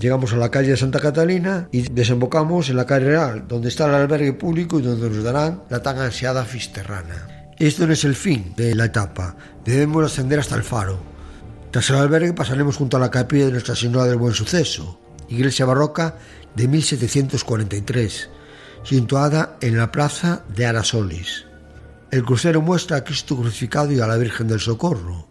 [0.00, 3.86] Llegamos a la calle de Santa Catalina y desembocamos en la calle Real, donde está
[3.86, 7.33] el albergue público y donde nos darán la tan ansiada Fisterrana.
[7.58, 10.98] Esto no es el fin de la etapa, debemos ascender hasta el faro.
[11.70, 15.64] Tras el albergue pasaremos junto a la capilla de Nuestra Señora del Buen Suceso, iglesia
[15.64, 16.16] barroca
[16.56, 18.28] de 1743,
[18.82, 21.46] situada en la plaza de Arasolis.
[22.10, 25.28] El crucero muestra a Cristo crucificado y a la Virgen del Socorro.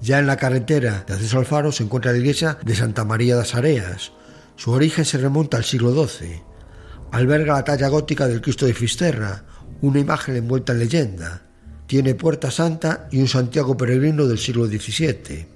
[0.00, 3.36] Ya en la carretera de acceso al faro se encuentra la iglesia de Santa María
[3.36, 4.12] das Areas.
[4.56, 6.42] Su origen se remonta al siglo XII.
[7.12, 9.44] Alberga la talla gótica del Cristo de Fisterra,
[9.82, 11.42] una imagen envuelta en leyenda.
[11.86, 15.46] Tiene puerta santa y un Santiago peregrino del siglo XVII.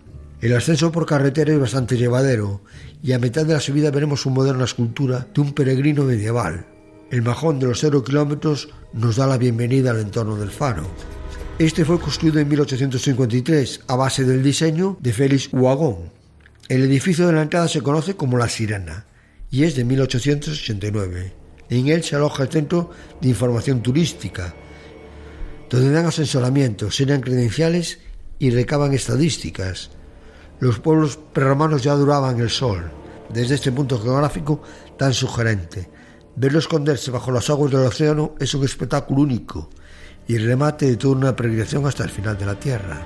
[0.43, 2.61] El ascenso por carretera es bastante llevadero
[3.03, 6.66] y a mitad de la subida veremos una moderna escultura de un peregrino medieval.
[7.11, 10.83] El majón de los cero kilómetros nos da la bienvenida al entorno del faro.
[11.59, 16.11] Este fue construido en 1853 a base del diseño de Félix Huagón.
[16.68, 19.07] El edificio de la entrada se conoce como La Sirena
[19.51, 21.45] y es de 1889.
[21.68, 22.90] En él se aloja el Centro
[23.20, 24.54] de Información Turística,
[25.68, 27.98] donde dan asesoramiento, serían credenciales
[28.38, 29.90] y recaban estadísticas.
[30.60, 32.90] Los pueblos prerromanos ya duraban el sol,
[33.28, 34.62] desde este punto geográfico
[34.96, 35.90] tan sugerente.
[36.36, 39.70] Verlo esconderse bajo las aguas del océano es un espectáculo único.
[40.28, 43.00] y remate de toda una peregrinación hasta el final de la tierra.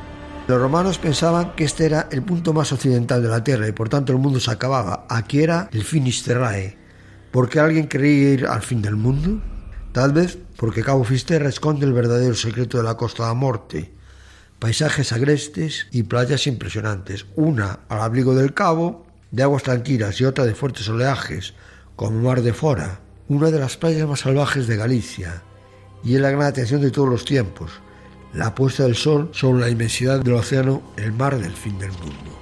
[0.49, 3.91] Los romanos pensaban que este era el punto más occidental de la tierra y por
[3.91, 5.05] tanto el mundo se acababa.
[5.09, 6.80] Aquí era el finis terrae.
[7.31, 9.41] ¿Por qué alguien quería ir al fin del mundo?
[9.93, 13.93] Tal vez porque Cabo Fisterra esconde el verdadero secreto de la Costa da Morte.
[14.59, 20.45] Paisajes agrestes y playas impresionantes, una al abrigo del cabo, de aguas tranquilas y otra
[20.45, 21.55] de fuertes oleajes,
[21.95, 25.43] como Mar de Fora, una de las playas más salvajes de Galicia,
[26.03, 27.71] y es la gran atención de todos los tiempos,
[28.35, 32.40] la puesta del sol sobre la inmensidad del océano, el mar del fin del mundo.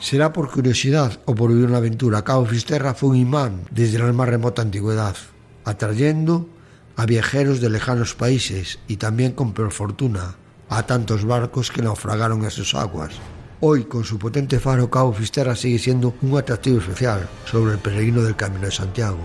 [0.00, 4.12] Será por curiosidad o por vivir una aventura, Cabo Fisterra fue un imán desde la
[4.12, 5.16] más remota antigüedad,
[5.64, 6.48] atrayendo
[6.96, 10.36] a viajeros de lejanos países y también con peor fortuna
[10.68, 13.14] a tantos barcos que naufragaron en sus aguas.
[13.60, 18.22] Hoy, con su potente faro, Cabo Fisterra sigue siendo un atractivo especial sobre el peregrino
[18.22, 19.18] del Camino de Santiago,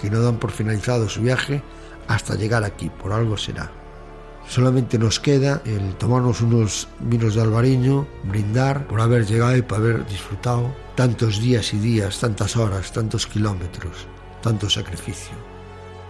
[0.00, 1.62] que no dan por finalizado su viaje
[2.08, 3.70] hasta llegar aquí, por algo será.
[4.48, 9.78] Solamente nos queda el tomarnos unos vinos de albariño, brindar por haber llegado y por
[9.78, 14.06] haber disfrutado tantos días y días, tantas horas, tantos kilómetros,
[14.42, 15.34] tanto sacrificio.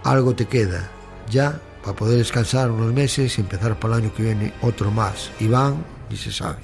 [0.03, 0.89] Algo te queda,
[1.29, 5.31] ya para poder descansar unos meses y empezar para el año que viene otro más.
[5.39, 6.61] Y van, y se sabe.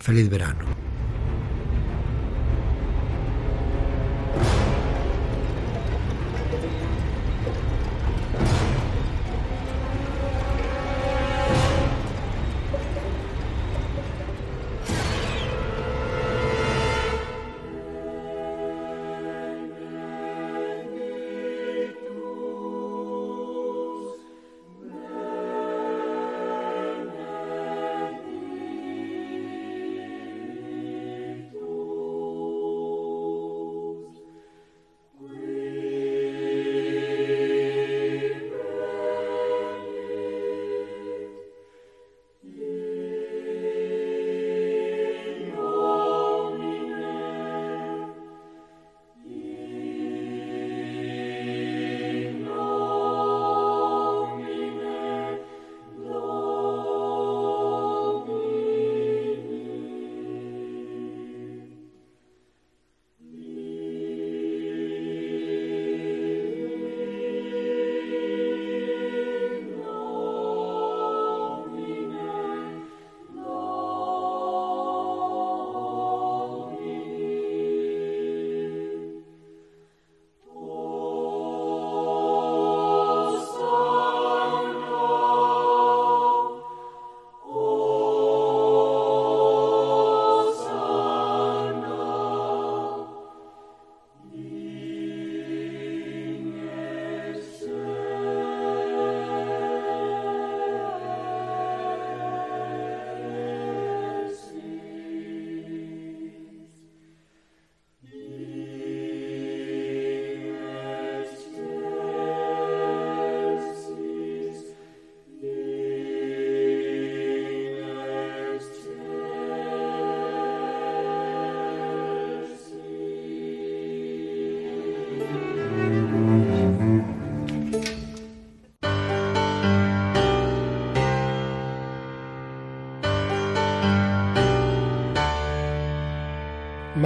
[0.00, 0.89] Feliz verano.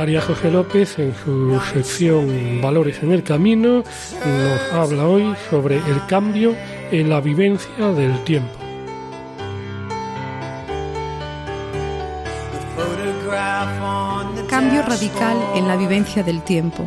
[0.05, 3.83] María José López, en su sección Valores en el Camino,
[4.27, 6.55] nos habla hoy sobre el cambio
[6.91, 8.53] en la vivencia del tiempo.
[14.51, 16.87] Cambio radical en la vivencia del tiempo.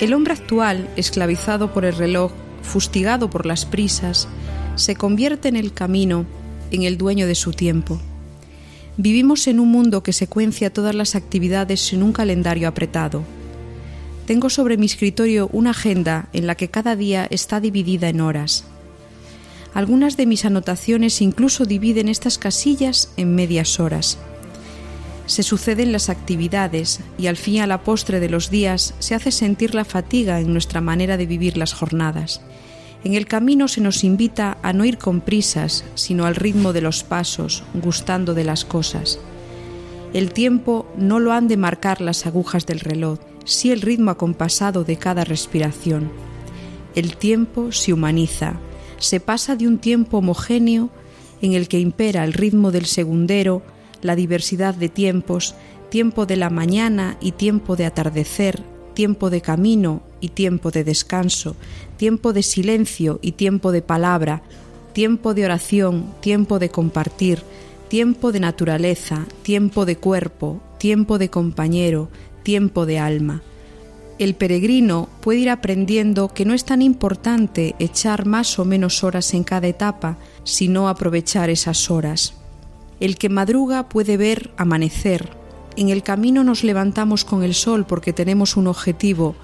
[0.00, 2.32] El hombre actual, esclavizado por el reloj,
[2.62, 4.28] fustigado por las prisas,
[4.76, 6.24] se convierte en el camino,
[6.70, 8.00] en el dueño de su tiempo.
[8.98, 13.24] Vivimos en un mundo que secuencia todas las actividades en un calendario apretado.
[14.26, 18.64] Tengo sobre mi escritorio una agenda en la que cada día está dividida en horas.
[19.74, 24.16] Algunas de mis anotaciones incluso dividen estas casillas en medias horas.
[25.26, 29.30] Se suceden las actividades y al fin a la postre de los días se hace
[29.30, 32.40] sentir la fatiga en nuestra manera de vivir las jornadas.
[33.04, 36.80] En el camino se nos invita a no ir con prisas, sino al ritmo de
[36.80, 39.18] los pasos, gustando de las cosas.
[40.12, 44.82] El tiempo no lo han de marcar las agujas del reloj, sí el ritmo acompasado
[44.82, 46.10] de cada respiración.
[46.94, 48.58] El tiempo se humaniza,
[48.98, 50.90] se pasa de un tiempo homogéneo
[51.42, 53.62] en el que impera el ritmo del segundero,
[54.02, 55.54] la diversidad de tiempos,
[55.90, 58.62] tiempo de la mañana y tiempo de atardecer,
[58.94, 61.56] tiempo de camino y tiempo de descanso,
[61.96, 64.42] tiempo de silencio y tiempo de palabra,
[64.92, 67.42] tiempo de oración, tiempo de compartir,
[67.88, 72.08] tiempo de naturaleza, tiempo de cuerpo, tiempo de compañero,
[72.42, 73.42] tiempo de alma.
[74.18, 79.34] El peregrino puede ir aprendiendo que no es tan importante echar más o menos horas
[79.34, 82.32] en cada etapa, sino aprovechar esas horas.
[82.98, 85.28] El que madruga puede ver amanecer.
[85.76, 89.34] En el camino nos levantamos con el sol porque tenemos un objetivo,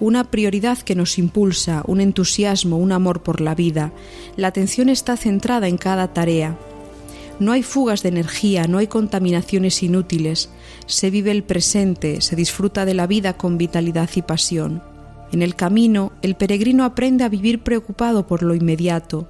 [0.00, 3.92] una prioridad que nos impulsa, un entusiasmo, un amor por la vida.
[4.36, 6.56] La atención está centrada en cada tarea.
[7.40, 10.50] No hay fugas de energía, no hay contaminaciones inútiles.
[10.86, 14.82] Se vive el presente, se disfruta de la vida con vitalidad y pasión.
[15.30, 19.28] En el camino, el peregrino aprende a vivir preocupado por lo inmediato,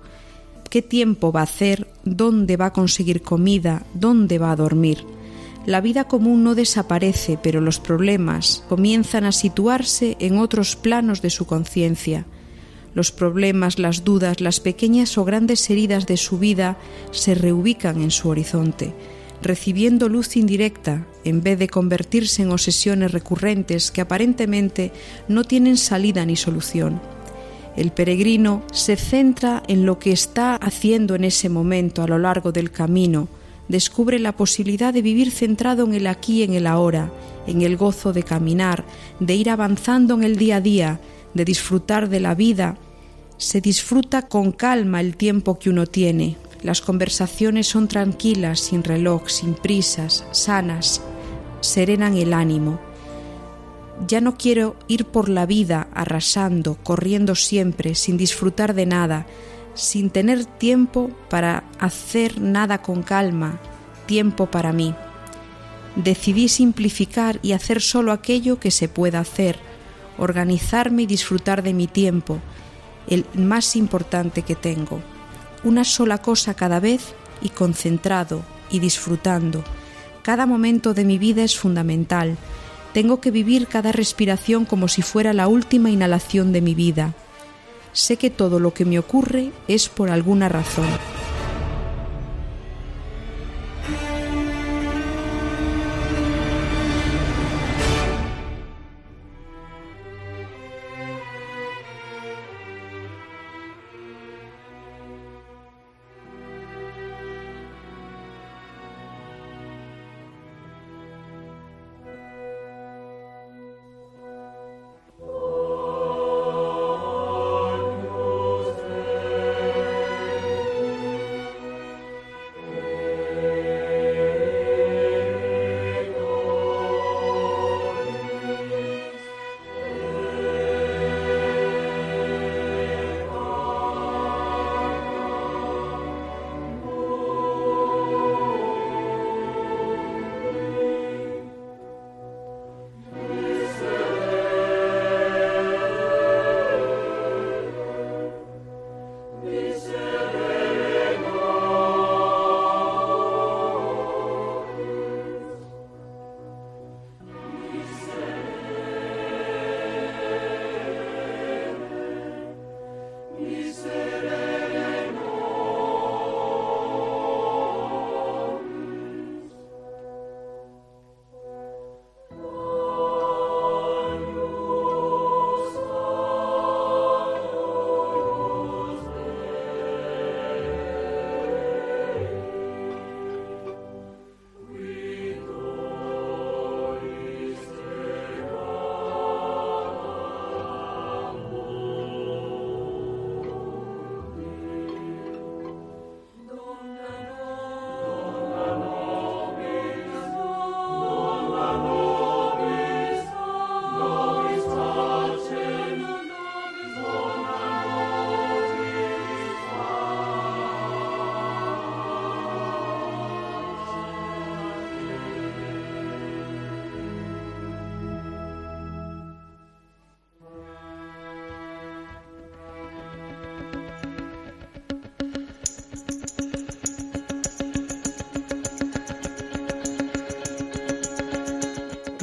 [0.70, 5.04] qué tiempo va a hacer, dónde va a conseguir comida, dónde va a dormir.
[5.68, 11.28] La vida común no desaparece, pero los problemas comienzan a situarse en otros planos de
[11.28, 12.24] su conciencia.
[12.94, 16.78] Los problemas, las dudas, las pequeñas o grandes heridas de su vida
[17.10, 18.94] se reubican en su horizonte,
[19.42, 24.90] recibiendo luz indirecta en vez de convertirse en obsesiones recurrentes que aparentemente
[25.28, 26.98] no tienen salida ni solución.
[27.76, 32.52] El peregrino se centra en lo que está haciendo en ese momento a lo largo
[32.52, 33.28] del camino,
[33.68, 37.12] descubre la posibilidad de vivir centrado en el aquí en el ahora,
[37.46, 38.84] en el gozo de caminar,
[39.20, 41.00] de ir avanzando en el día a día,
[41.34, 42.76] de disfrutar de la vida.
[43.36, 46.36] Se disfruta con calma el tiempo que uno tiene.
[46.62, 51.00] Las conversaciones son tranquilas, sin reloj, sin prisas, sanas,
[51.60, 52.80] serenan el ánimo.
[54.06, 59.26] Ya no quiero ir por la vida arrasando, corriendo siempre, sin disfrutar de nada,
[59.74, 63.60] sin tener tiempo para hacer nada con calma,
[64.06, 64.94] tiempo para mí.
[65.96, 69.58] Decidí simplificar y hacer solo aquello que se pueda hacer,
[70.16, 72.38] organizarme y disfrutar de mi tiempo,
[73.08, 75.00] el más importante que tengo.
[75.64, 79.64] Una sola cosa cada vez y concentrado y disfrutando.
[80.22, 82.36] Cada momento de mi vida es fundamental
[82.92, 87.14] tengo que vivir cada respiración como si fuera la última inhalación de mi vida.
[87.92, 90.86] Sé que todo lo que me ocurre es por alguna razón.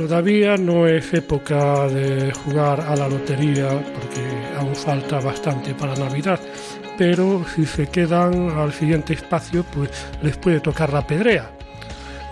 [0.08, 6.40] Todavía no es época de jugar a la lotería porque aún falta bastante para Navidad,
[6.96, 9.90] pero si se quedan al siguiente espacio, pues
[10.22, 11.50] les puede tocar la pedrea.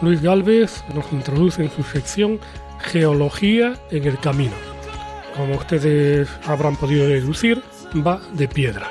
[0.03, 2.39] Luis Galvez nos introduce en su sección
[2.77, 4.53] Geología en el Camino.
[5.35, 7.63] Como ustedes habrán podido deducir,
[8.05, 8.87] va de piedra.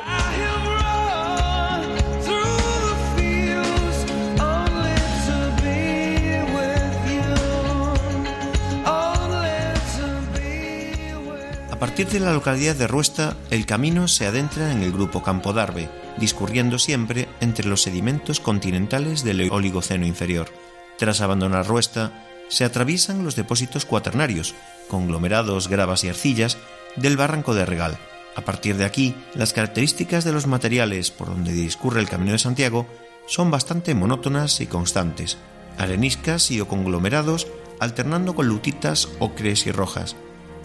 [11.92, 15.90] Partir de la localidad de Ruesta, el camino se adentra en el grupo Campo d'Arbe,
[16.16, 20.48] discurriendo siempre entre los sedimentos continentales del Oligoceno inferior.
[20.96, 24.54] Tras abandonar Ruesta, se atraviesan los depósitos cuaternarios,
[24.88, 26.56] conglomerados, gravas y arcillas,
[26.96, 27.98] del barranco de Regal.
[28.36, 32.38] A partir de aquí, las características de los materiales por donde discurre el Camino de
[32.38, 32.86] Santiago
[33.26, 35.36] son bastante monótonas y constantes,
[35.76, 37.48] areniscas y o conglomerados
[37.80, 40.16] alternando con lutitas, ocres y rojas.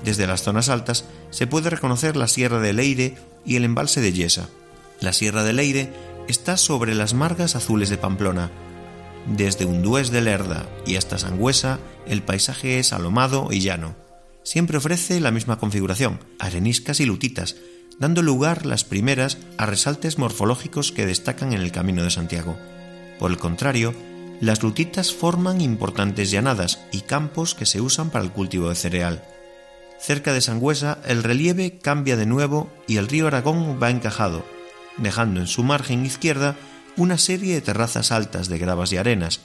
[0.04, 4.14] Desde las zonas altas se puede reconocer la Sierra de Leire y el embalse de
[4.14, 4.50] Yesa.
[5.02, 5.89] La Sierra de Leire
[6.28, 8.52] está sobre las margas azules de Pamplona.
[9.26, 13.95] Desde Undués de Lerda y hasta Sangüesa, el paisaje es alomado y llano.
[14.43, 17.58] Siempre ofrece la misma configuración, areniscas y lutitas,
[18.00, 22.58] dando lugar las primeras a resaltes morfológicos que destacan en el Camino de Santiago.
[23.20, 23.93] Por el contrario,
[24.39, 29.24] las lutitas forman importantes llanadas y campos que se usan para el cultivo de cereal.
[30.00, 34.45] Cerca de Sangüesa el relieve cambia de nuevo y el río Aragón va encajado,
[34.98, 36.56] dejando en su margen izquierda
[36.95, 39.41] una serie de terrazas altas de gravas y arenas,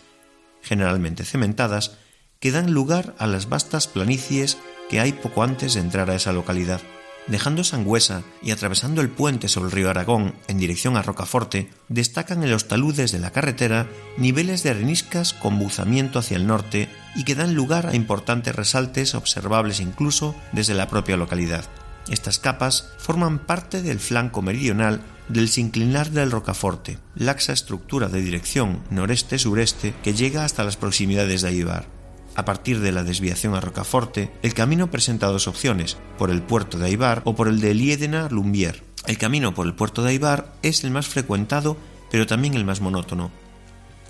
[0.63, 1.99] generalmente cementadas,
[2.41, 6.33] que dan lugar a las vastas planicies que hay poco antes de entrar a esa
[6.33, 6.81] localidad.
[7.29, 12.43] Dejando Sangüesa y atravesando el puente sobre el río Aragón en dirección a Rocaforte, destacan
[12.43, 17.25] en los taludes de la carretera niveles de areniscas con buzamiento hacia el norte y
[17.25, 21.65] que dan lugar a importantes resaltes observables incluso desde la propia localidad.
[22.09, 28.83] Estas capas forman parte del flanco meridional del sinclinar del Rocaforte, laxa estructura de dirección
[28.91, 32.02] noreste-sureste que llega hasta las proximidades de Aibar.
[32.35, 36.79] A partir de la desviación a Rocaforte, el camino presenta dos opciones, por el puerto
[36.79, 38.83] de Aibar o por el de Liedena-Lumbier.
[39.07, 41.77] El camino por el puerto de Aibar es el más frecuentado,
[42.11, 43.31] pero también el más monótono.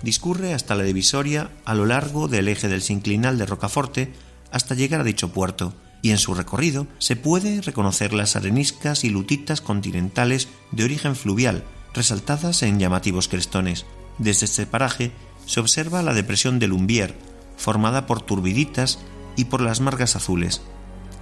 [0.03, 4.13] Discurre hasta la divisoria a lo largo del eje del sinclinal de Rocaforte
[4.51, 9.09] hasta llegar a dicho puerto, y en su recorrido se puede reconocer las areniscas y
[9.09, 11.63] lutitas continentales de origen fluvial,
[11.93, 13.85] resaltadas en llamativos crestones.
[14.17, 15.11] Desde este paraje
[15.45, 17.15] se observa la depresión de Lumbier,
[17.57, 18.99] formada por turbiditas
[19.35, 20.61] y por las margas azules,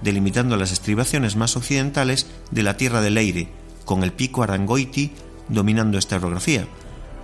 [0.02, 3.48] delimitando las estribaciones más occidentales de la tierra del Leire,
[3.84, 5.12] con el pico Arangoiti
[5.48, 6.66] dominando esta orografía,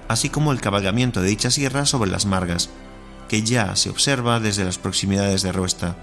[0.09, 2.71] así como el cabalgamiento de dicha sierra sobre las margas,
[3.29, 5.97] que ya se observa desde las proximidades de Ruesta.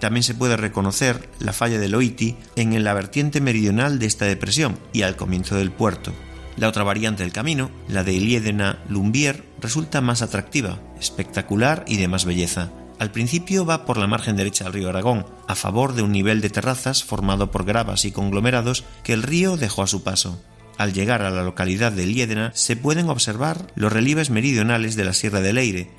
[0.00, 4.78] También se puede reconocer la falla del Oiti en la vertiente meridional de esta depresión
[4.92, 6.12] y al comienzo del puerto.
[6.56, 12.08] La otra variante del camino, la de Iliedena Lumbier, resulta más atractiva, espectacular y de
[12.08, 12.70] más belleza.
[12.98, 16.40] Al principio va por la margen derecha del río Aragón, a favor de un nivel
[16.40, 20.42] de terrazas formado por gravas y conglomerados que el río dejó a su paso.
[20.78, 25.12] Al llegar a la localidad de Liedena se pueden observar los relieves meridionales de la
[25.12, 25.90] Sierra de Leire.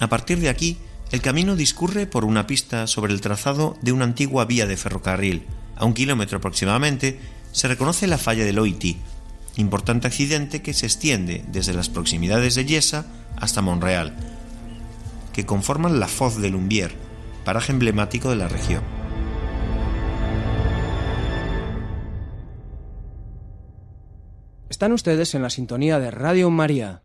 [0.00, 0.78] A partir de aquí,
[1.10, 5.46] el camino discurre por una pista sobre el trazado de una antigua vía de ferrocarril.
[5.76, 7.18] A un kilómetro aproximadamente
[7.52, 8.98] se reconoce la falla de Loiti,
[9.56, 13.06] importante accidente que se extiende desde las proximidades de Yesa
[13.36, 14.37] hasta Monreal,
[15.38, 16.90] que conforman la Foz de Lumbier,
[17.44, 18.82] paraje emblemático de la región.
[24.68, 27.04] Están ustedes en la sintonía de Radio María.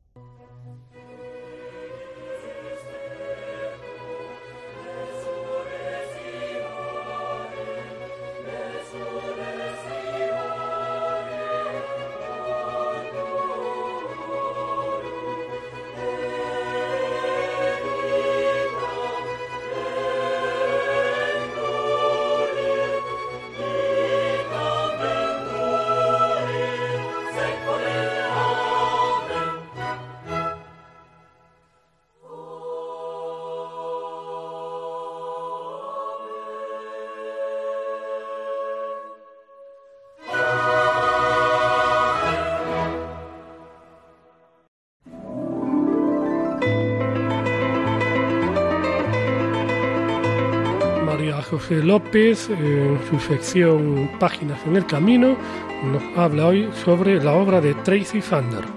[51.93, 55.37] López, en su sección Páginas en el Camino,
[55.83, 58.67] nos habla hoy sobre la obra de Tracy Sanders.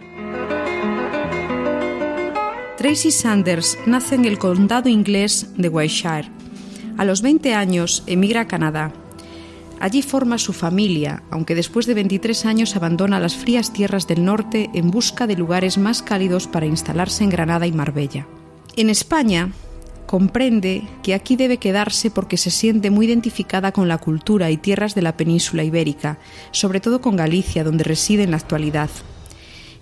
[2.76, 6.28] Tracy Sanders nace en el condado inglés de Wiltshire.
[6.98, 8.92] A los 20 años emigra a Canadá.
[9.80, 14.68] Allí forma su familia, aunque después de 23 años abandona las frías tierras del norte
[14.74, 18.26] en busca de lugares más cálidos para instalarse en Granada y Marbella.
[18.76, 19.52] En España,
[20.06, 24.94] comprende que aquí debe quedarse porque se siente muy identificada con la cultura y tierras
[24.94, 26.18] de la península ibérica,
[26.52, 28.90] sobre todo con Galicia, donde reside en la actualidad.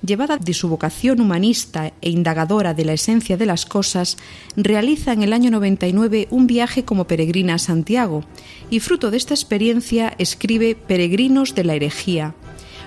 [0.05, 4.19] llevada de su vocación humanista e indagadora de la esencia de las cosas,
[4.55, 8.23] realiza en el año 99 un viaje como peregrina a Santiago
[8.69, 12.35] y fruto de esta experiencia escribe Peregrinos de la herejía,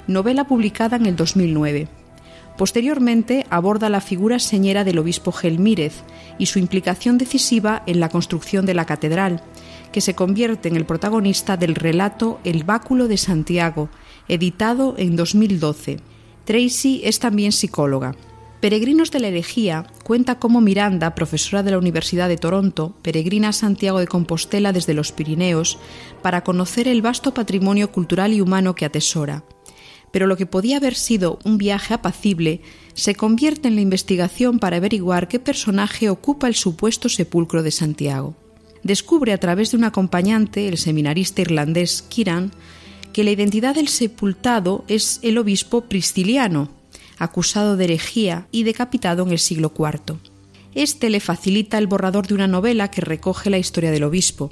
[0.07, 1.96] novela publicada en el 2009.
[2.58, 6.01] Posteriormente aborda la figura señera del obispo Gelmírez
[6.39, 9.43] y su implicación decisiva en la construcción de la catedral,
[9.91, 13.89] que se convierte en el protagonista del relato El báculo de Santiago,
[14.28, 15.99] editado en 2012.
[16.45, 18.16] Tracy es también psicóloga.
[18.60, 23.53] Peregrinos de la herejía cuenta cómo Miranda, profesora de la Universidad de Toronto, peregrina a
[23.53, 25.78] Santiago de Compostela desde los Pirineos
[26.24, 29.43] para conocer el vasto patrimonio cultural y humano que atesora
[30.12, 32.62] pero lo que podía haber sido un viaje apacible
[32.93, 38.36] se convierte en la investigación para averiguar qué personaje ocupa el supuesto sepulcro de Santiago.
[38.84, 42.51] Descubre a través de un acompañante, el seminarista irlandés Kiran,
[43.14, 46.70] que la identidad del sepultado es el obispo Prisciliano,
[47.18, 50.18] acusado de herejía y decapitado en el siglo IV.
[50.76, 54.51] Este le facilita el borrador de una novela que recoge la historia del obispo.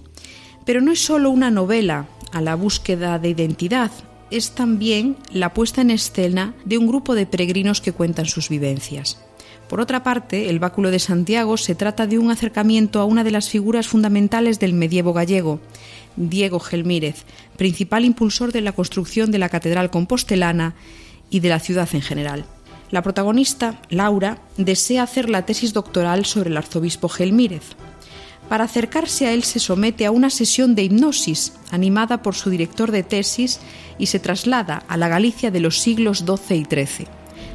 [0.65, 3.91] Pero no es solo una novela a la búsqueda de identidad,
[4.31, 9.19] es también la puesta en escena de un grupo de peregrinos que cuentan sus vivencias.
[9.67, 13.31] Por otra parte, el Báculo de Santiago se trata de un acercamiento a una de
[13.31, 15.59] las figuras fundamentales del medievo gallego,
[16.15, 17.25] Diego Gelmírez,
[17.57, 20.75] principal impulsor de la construcción de la Catedral Compostelana
[21.29, 22.45] y de la ciudad en general.
[22.91, 27.75] La protagonista, Laura, desea hacer la tesis doctoral sobre el arzobispo Gelmírez,
[28.49, 32.91] para acercarse a él se somete a una sesión de hipnosis animada por su director
[32.91, 33.59] de tesis
[33.97, 37.07] y se traslada a la Galicia de los siglos XII y XIII.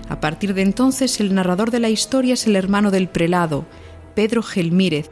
[0.08, 3.66] A partir de entonces el narrador de la historia es el hermano del prelado,
[4.14, 5.10] Pedro Gelmírez,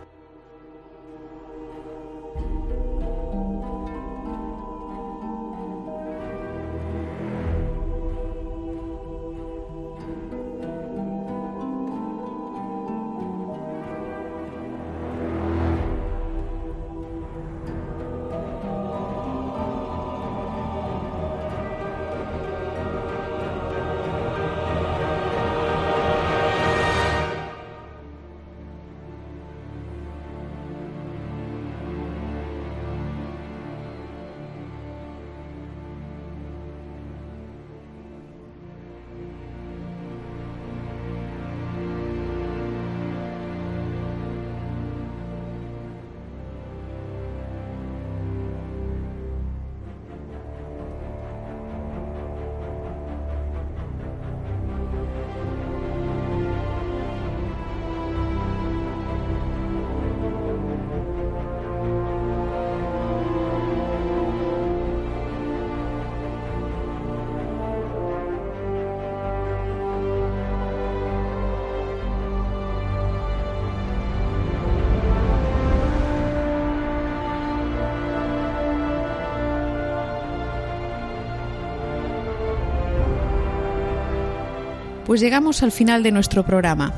[85.08, 86.92] Pues llegamos al final de nuestro programa.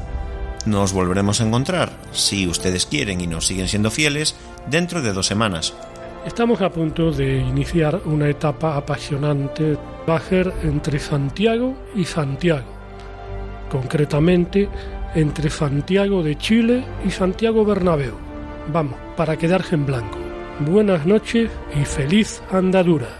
[0.66, 4.34] Nos volveremos a encontrar, si ustedes quieren y nos siguen siendo fieles,
[4.68, 5.74] dentro de dos semanas.
[6.26, 12.66] Estamos a punto de iniciar una etapa apasionante, bajer entre Santiago y Santiago.
[13.70, 14.68] Concretamente,
[15.14, 18.16] entre Santiago de Chile y Santiago Bernabéu.
[18.72, 20.18] Vamos, para quedarse en blanco.
[20.58, 21.48] Buenas noches
[21.80, 23.19] y feliz andadura.